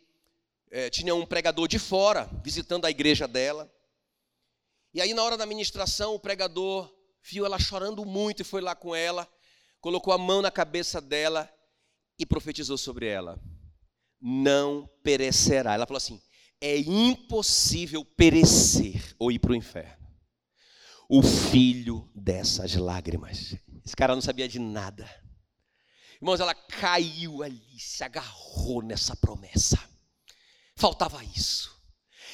[0.72, 3.72] é, tinha um pregador de fora visitando a igreja dela.
[4.93, 6.93] E aí, na hora da ministração, o pregador
[7.24, 9.28] viu ela chorando muito e foi lá com ela,
[9.82, 11.51] colocou a mão na cabeça dela
[12.17, 13.39] e profetizou sobre ela:
[14.22, 15.74] não perecerá.
[15.74, 16.22] Ela falou assim:
[16.61, 19.97] é impossível perecer ou ir para o inferno.
[21.09, 23.55] O filho dessas lágrimas.
[23.84, 25.09] Esse cara não sabia de nada.
[26.22, 29.88] Irmãos, ela caiu ali, se agarrou nessa promessa.
[30.80, 31.77] Faltava isso.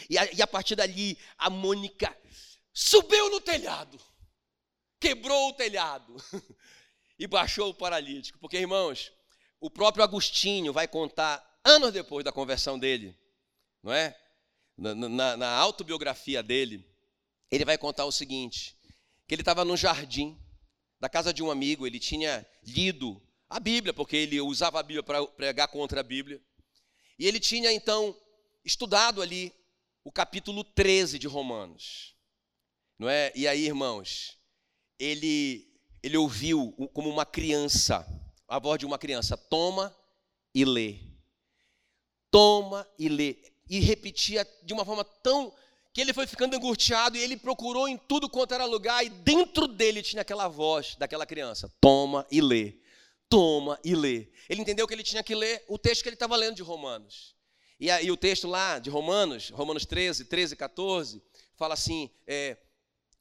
[0.08, 2.16] E a, e a partir dali, a Mônica
[2.72, 4.00] subiu no telhado,
[5.00, 6.16] quebrou o telhado
[7.18, 8.38] e baixou o paralítico.
[8.38, 9.12] Porque, irmãos,
[9.60, 13.18] o próprio Agostinho vai contar, anos depois da conversão dele,
[13.82, 14.16] não é?
[14.78, 16.88] Na, na, na autobiografia dele,
[17.50, 18.78] ele vai contar o seguinte:
[19.28, 20.40] que ele estava no jardim
[21.00, 23.20] da casa de um amigo, ele tinha lido
[23.50, 26.40] a Bíblia, porque ele usava a Bíblia para pregar contra a Bíblia.
[27.18, 28.16] E ele tinha então
[28.66, 29.54] estudado ali
[30.04, 32.16] o capítulo 13 de Romanos.
[32.98, 33.32] Não é?
[33.36, 34.38] E aí, irmãos,
[35.00, 38.06] ele ele ouviu como uma criança,
[38.48, 39.96] a voz de uma criança, toma
[40.54, 41.00] e lê.
[42.30, 43.38] Toma e lê.
[43.68, 45.52] E repetia de uma forma tão
[45.92, 49.68] que ele foi ficando angustiado e ele procurou em tudo quanto era lugar e dentro
[49.68, 52.78] dele tinha aquela voz daquela criança: toma e lê.
[53.28, 54.28] Toma e lê.
[54.48, 57.35] Ele entendeu que ele tinha que ler o texto que ele estava lendo de Romanos.
[57.80, 61.22] E aí o texto lá de Romanos, Romanos 13, 13, 14,
[61.56, 62.58] fala assim: é,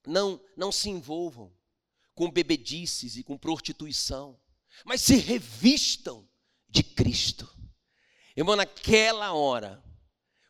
[0.06, 1.52] não, não se envolvam
[2.14, 4.38] com bebedices e com prostituição,
[4.84, 6.28] mas se revistam
[6.68, 7.48] de Cristo.
[8.36, 9.82] Irmão, naquela hora,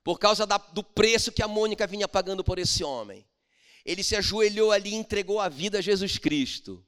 [0.03, 3.27] por causa da, do preço que a Mônica vinha pagando por esse homem,
[3.85, 6.85] ele se ajoelhou ali e entregou a vida a Jesus Cristo.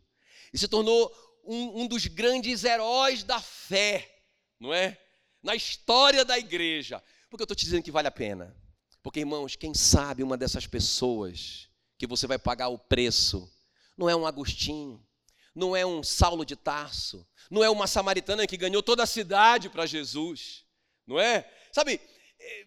[0.52, 1.12] E se tornou
[1.44, 4.24] um, um dos grandes heróis da fé,
[4.58, 4.98] não é?
[5.46, 7.02] Na história da igreja.
[7.30, 8.54] Porque eu estou te dizendo que vale a pena.
[9.00, 13.48] Porque, irmãos, quem sabe uma dessas pessoas que você vai pagar o preço
[13.96, 15.06] não é um Agostinho,
[15.54, 19.70] não é um Saulo de Tarso, não é uma samaritana que ganhou toda a cidade
[19.70, 20.66] para Jesus,
[21.06, 21.48] não é?
[21.72, 22.00] Sabe,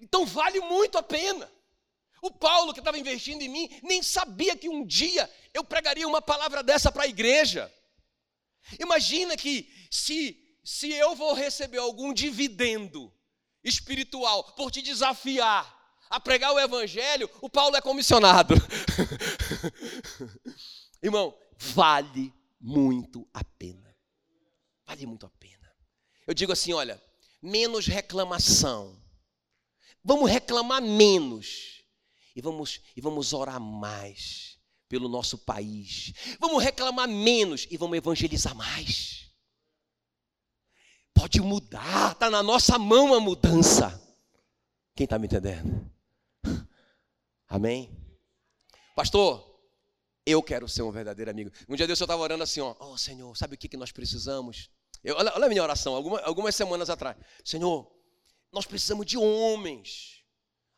[0.01, 1.51] então vale muito a pena.
[2.21, 6.21] O Paulo, que estava investindo em mim, nem sabia que um dia eu pregaria uma
[6.21, 7.71] palavra dessa para a igreja.
[8.79, 13.11] Imagina que se se eu vou receber algum dividendo
[13.63, 15.67] espiritual por te desafiar
[16.07, 18.53] a pregar o evangelho, o Paulo é comissionado.
[21.01, 23.95] Irmão, vale muito a pena.
[24.85, 25.67] Vale muito a pena.
[26.27, 27.01] Eu digo assim, olha,
[27.41, 28.95] menos reclamação.
[30.03, 31.83] Vamos reclamar menos
[32.35, 36.13] e vamos e vamos orar mais pelo nosso país.
[36.39, 39.28] Vamos reclamar menos e vamos evangelizar mais
[41.19, 44.01] pode mudar, está na nossa mão a mudança.
[44.95, 45.91] Quem está me entendendo?
[47.47, 47.91] Amém?
[48.95, 49.59] Pastor,
[50.25, 51.51] eu quero ser um verdadeiro amigo.
[51.67, 53.91] Um dia Deus eu estava orando assim, ó, oh Senhor, sabe o que, que nós
[53.91, 54.69] precisamos?
[55.03, 57.17] Eu, olha, olha a minha oração, algumas, algumas semanas atrás.
[57.43, 57.91] Senhor,
[58.49, 60.23] nós precisamos de homens,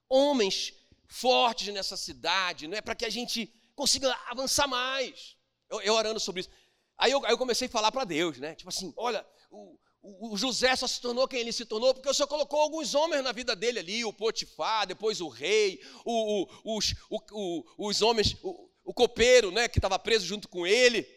[0.10, 0.74] homens
[1.08, 5.38] fortes nessa cidade, não é para que a gente consiga avançar mais.
[5.70, 6.50] Eu, eu orando sobre isso.
[6.98, 8.56] Aí eu, aí eu comecei a falar para Deus, né?
[8.56, 12.14] Tipo assim, olha, o, o José só se tornou quem ele se tornou porque o
[12.14, 16.78] Senhor colocou alguns homens na vida dele ali, o Potifar, depois o rei, o, o,
[16.78, 21.08] os, o, os homens, o, copeiro, né, que estava preso junto com ele.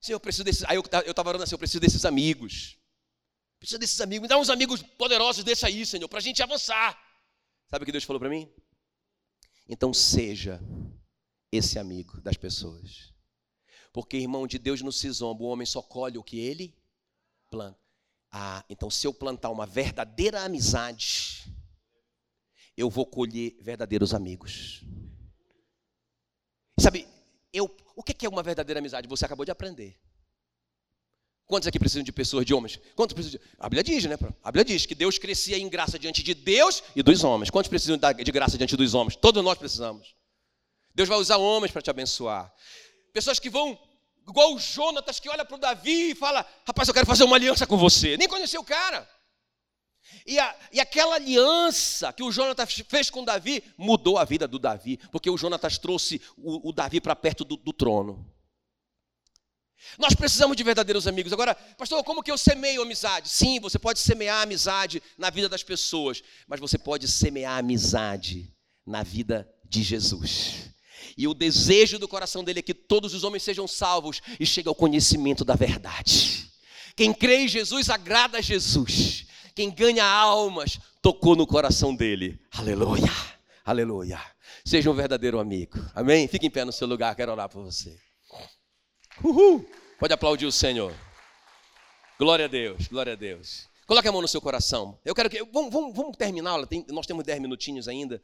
[0.00, 0.64] Senhor, eu preciso desses.
[0.64, 2.78] Aí eu estava orando assim, eu preciso desses amigos.
[3.58, 4.22] Preciso desses amigos.
[4.22, 6.96] Me dá uns amigos poderosos desse aí, Senhor, para a gente avançar.
[7.68, 8.52] Sabe o que Deus falou para mim?
[9.68, 10.60] Então seja
[11.50, 13.12] esse amigo das pessoas.
[13.92, 16.74] Porque, irmão, de Deus não se zomba, o homem só colhe o que ele
[17.50, 17.81] planta.
[18.32, 21.44] Ah, então se eu plantar uma verdadeira amizade,
[22.74, 24.82] eu vou colher verdadeiros amigos.
[26.80, 27.06] Sabe,
[27.52, 27.64] eu,
[27.94, 29.06] o que é uma verdadeira amizade?
[29.06, 30.00] Você acabou de aprender.
[31.46, 32.80] Quantos aqui precisam de pessoas, de homens?
[32.96, 33.46] Quantos precisam de...
[33.58, 34.16] A Bíblia diz, né?
[34.42, 37.50] A Bíblia diz que Deus crescia em graça diante de Deus e dos homens.
[37.50, 39.16] Quantos precisam de graça diante dos homens?
[39.16, 40.16] Todos nós precisamos.
[40.94, 42.50] Deus vai usar homens para te abençoar.
[43.12, 43.78] Pessoas que vão
[44.28, 47.36] igual o Jonatas que olha para o Davi e fala: Rapaz, eu quero fazer uma
[47.36, 48.16] aliança com você.
[48.16, 49.08] Nem conheceu o cara.
[50.26, 54.58] E, a, e aquela aliança que o Jonatas fez com Davi mudou a vida do
[54.58, 58.24] Davi, porque o Jonatas trouxe o, o Davi para perto do, do trono.
[59.98, 61.32] Nós precisamos de verdadeiros amigos.
[61.32, 63.28] Agora, pastor, como que eu semeio amizade?
[63.28, 68.54] Sim, você pode semear amizade na vida das pessoas, mas você pode semear amizade
[68.86, 70.70] na vida de Jesus.
[71.16, 74.68] E o desejo do coração dele é que todos os homens sejam salvos e cheguem
[74.68, 76.50] ao conhecimento da verdade.
[76.96, 79.26] Quem crê em Jesus agrada a Jesus.
[79.54, 82.38] Quem ganha almas tocou no coração dele.
[82.52, 83.12] Aleluia,
[83.64, 84.20] aleluia.
[84.64, 85.78] Seja um verdadeiro amigo.
[85.94, 86.28] Amém?
[86.28, 87.98] Fique em pé no seu lugar, quero orar por você.
[89.22, 89.68] Uhul.
[89.98, 90.94] Pode aplaudir o Senhor.
[92.18, 93.68] Glória a Deus, glória a Deus.
[93.86, 94.98] Coloque a mão no seu coração.
[95.04, 95.42] Eu quero que.
[95.44, 96.58] Vamos, vamos, vamos terminar,
[96.88, 98.22] nós temos dez minutinhos ainda.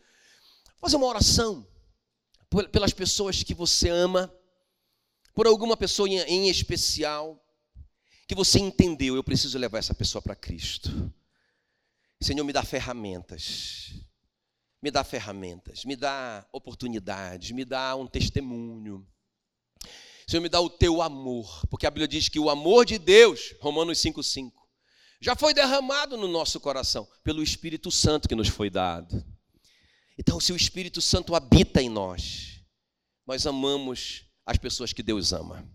[0.81, 1.67] Fazer uma oração
[2.71, 4.33] pelas pessoas que você ama,
[5.35, 7.41] por alguma pessoa em especial,
[8.27, 11.13] que você entendeu, eu preciso levar essa pessoa para Cristo.
[12.21, 13.93] Senhor, me dá ferramentas,
[14.83, 19.07] me dá ferramentas, me dá oportunidades, me dá um testemunho.
[20.27, 23.55] Senhor, me dá o teu amor, porque a Bíblia diz que o amor de Deus,
[23.61, 24.53] Romanos 5,5,
[25.21, 29.25] já foi derramado no nosso coração pelo Espírito Santo que nos foi dado.
[30.19, 32.61] Então, se o Espírito Santo habita em nós,
[33.27, 35.67] nós amamos as pessoas que Deus ama.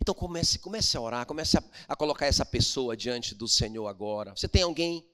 [0.00, 4.34] Então comece, comece a orar, comece a, a colocar essa pessoa diante do Senhor agora.
[4.34, 5.04] Você tem alguém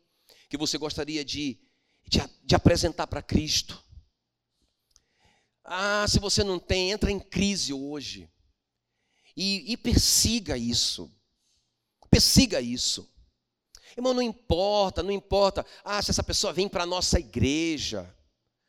[0.49, 1.59] que você gostaria de,
[2.07, 3.83] de, de apresentar para Cristo?
[5.65, 8.31] Ah, se você não tem, entra em crise hoje.
[9.35, 11.11] E, e persiga isso.
[12.11, 13.11] Persiga isso.
[13.97, 15.65] Irmão, não importa, não importa.
[15.85, 18.15] Ah, se essa pessoa vem para a nossa igreja.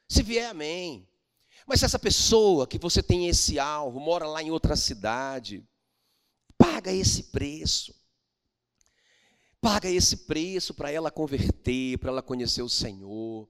[0.08, 1.08] Se vier, amém.
[1.66, 5.68] Mas se essa pessoa que você tem esse alvo, mora lá em outra cidade,
[6.58, 7.94] paga esse preço.
[9.60, 13.50] Paga esse preço para ela converter, para ela conhecer o Senhor.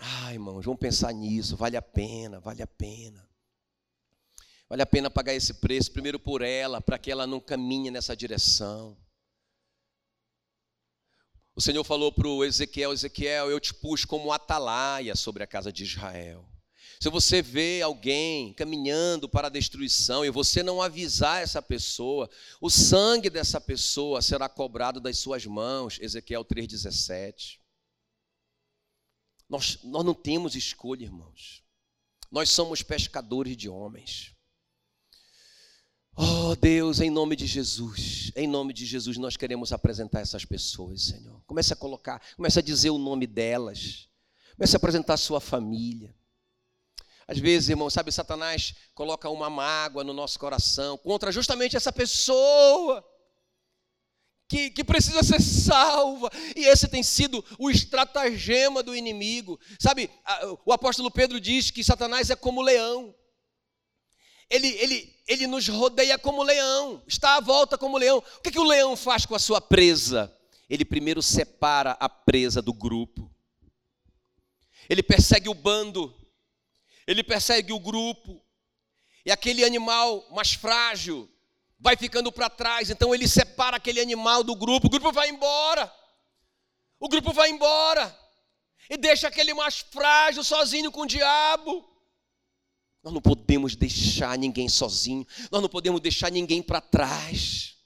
[0.00, 3.28] Ah, irmãos, vamos pensar nisso, vale a pena, vale a pena.
[4.68, 8.16] Vale a pena pagar esse preço, primeiro por ela, para que ela não caminhe nessa
[8.16, 8.96] direção.
[11.56, 15.72] O Senhor falou para o Ezequiel: Ezequiel, eu te pus como atalaia sobre a casa
[15.72, 16.46] de Israel.
[17.00, 22.28] Se você vê alguém caminhando para a destruição e você não avisar essa pessoa,
[22.60, 25.98] o sangue dessa pessoa será cobrado das suas mãos.
[25.98, 27.58] Ezequiel 3,17.
[29.48, 31.62] Nós, nós não temos escolha, irmãos.
[32.30, 34.35] Nós somos pescadores de homens.
[36.18, 41.02] Oh Deus, em nome de Jesus, em nome de Jesus, nós queremos apresentar essas pessoas,
[41.02, 41.42] Senhor.
[41.46, 44.08] Comece a colocar, comece a dizer o nome delas,
[44.56, 46.16] comece a apresentar a sua família.
[47.28, 53.04] Às vezes, irmão, sabe, Satanás coloca uma mágoa no nosso coração contra justamente essa pessoa
[54.48, 56.30] que, que precisa ser salva.
[56.54, 59.60] E esse tem sido o estratagema do inimigo.
[59.78, 60.08] Sabe,
[60.64, 63.14] o apóstolo Pedro diz que Satanás é como leão.
[64.48, 68.18] Ele, ele, ele nos rodeia como leão, está à volta como leão.
[68.18, 70.32] O que, que o leão faz com a sua presa?
[70.68, 73.30] Ele primeiro separa a presa do grupo.
[74.88, 76.14] Ele persegue o bando,
[77.06, 78.42] ele persegue o grupo.
[79.24, 81.28] E aquele animal mais frágil
[81.78, 82.90] vai ficando para trás.
[82.90, 84.86] Então ele separa aquele animal do grupo.
[84.86, 85.92] O grupo vai embora.
[87.00, 88.16] O grupo vai embora.
[88.88, 91.84] E deixa aquele mais frágil sozinho com o diabo.
[93.06, 97.76] Nós não podemos deixar ninguém sozinho, nós não podemos deixar ninguém para trás.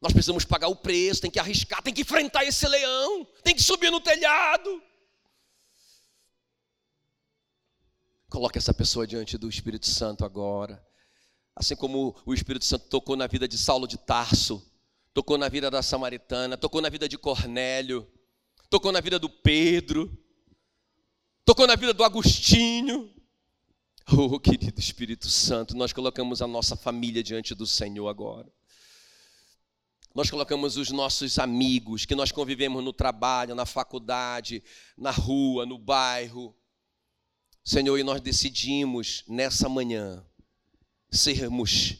[0.00, 3.62] Nós precisamos pagar o preço, tem que arriscar, tem que enfrentar esse leão, tem que
[3.62, 4.82] subir no telhado.
[8.28, 10.84] Coloque essa pessoa diante do Espírito Santo agora.
[11.54, 14.60] Assim como o Espírito Santo tocou na vida de Saulo de Tarso,
[15.14, 18.12] tocou na vida da Samaritana, tocou na vida de Cornélio,
[18.68, 20.25] tocou na vida do Pedro
[21.46, 23.08] tocou na vida do Agostinho.
[24.12, 28.52] Oh, querido Espírito Santo, nós colocamos a nossa família diante do Senhor agora.
[30.12, 34.62] Nós colocamos os nossos amigos que nós convivemos no trabalho, na faculdade,
[34.98, 36.54] na rua, no bairro.
[37.64, 40.24] Senhor, e nós decidimos nessa manhã
[41.10, 41.96] sermos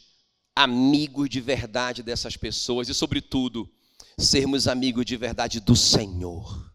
[0.55, 3.69] amigos de verdade dessas pessoas e, sobretudo,
[4.17, 6.66] sermos amigos de verdade do Senhor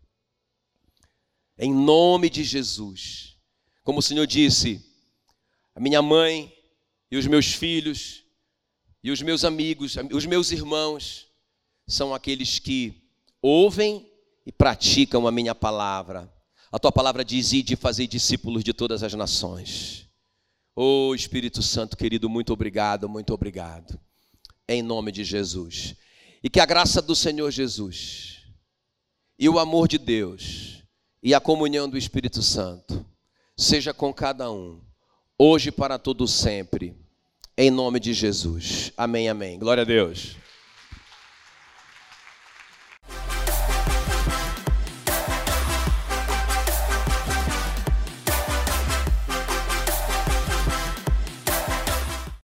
[1.63, 3.37] em nome de Jesus.
[3.85, 4.85] Como o Senhor disse,
[5.77, 6.53] a minha mãe
[7.09, 8.25] e os meus filhos
[9.03, 11.29] e os meus amigos, os meus irmãos,
[11.87, 13.01] são aqueles que
[13.41, 14.11] ouvem
[14.45, 16.33] e praticam a minha palavra.
[16.73, 20.09] A tua palavra diz: ide fazer discípulos de todas as nações.
[20.75, 24.01] Oh Espírito Santo querido, muito obrigado, muito obrigado.
[24.69, 25.95] Em nome de Jesus.
[26.43, 28.43] E que a graça do Senhor Jesus
[29.39, 30.82] e o amor de Deus
[31.23, 33.05] e a comunhão do Espírito Santo
[33.57, 34.81] seja com cada um,
[35.39, 36.97] hoje para todo sempre,
[37.57, 38.93] em nome de Jesus.
[38.97, 39.59] Amém, amém.
[39.59, 40.37] Glória a Deus.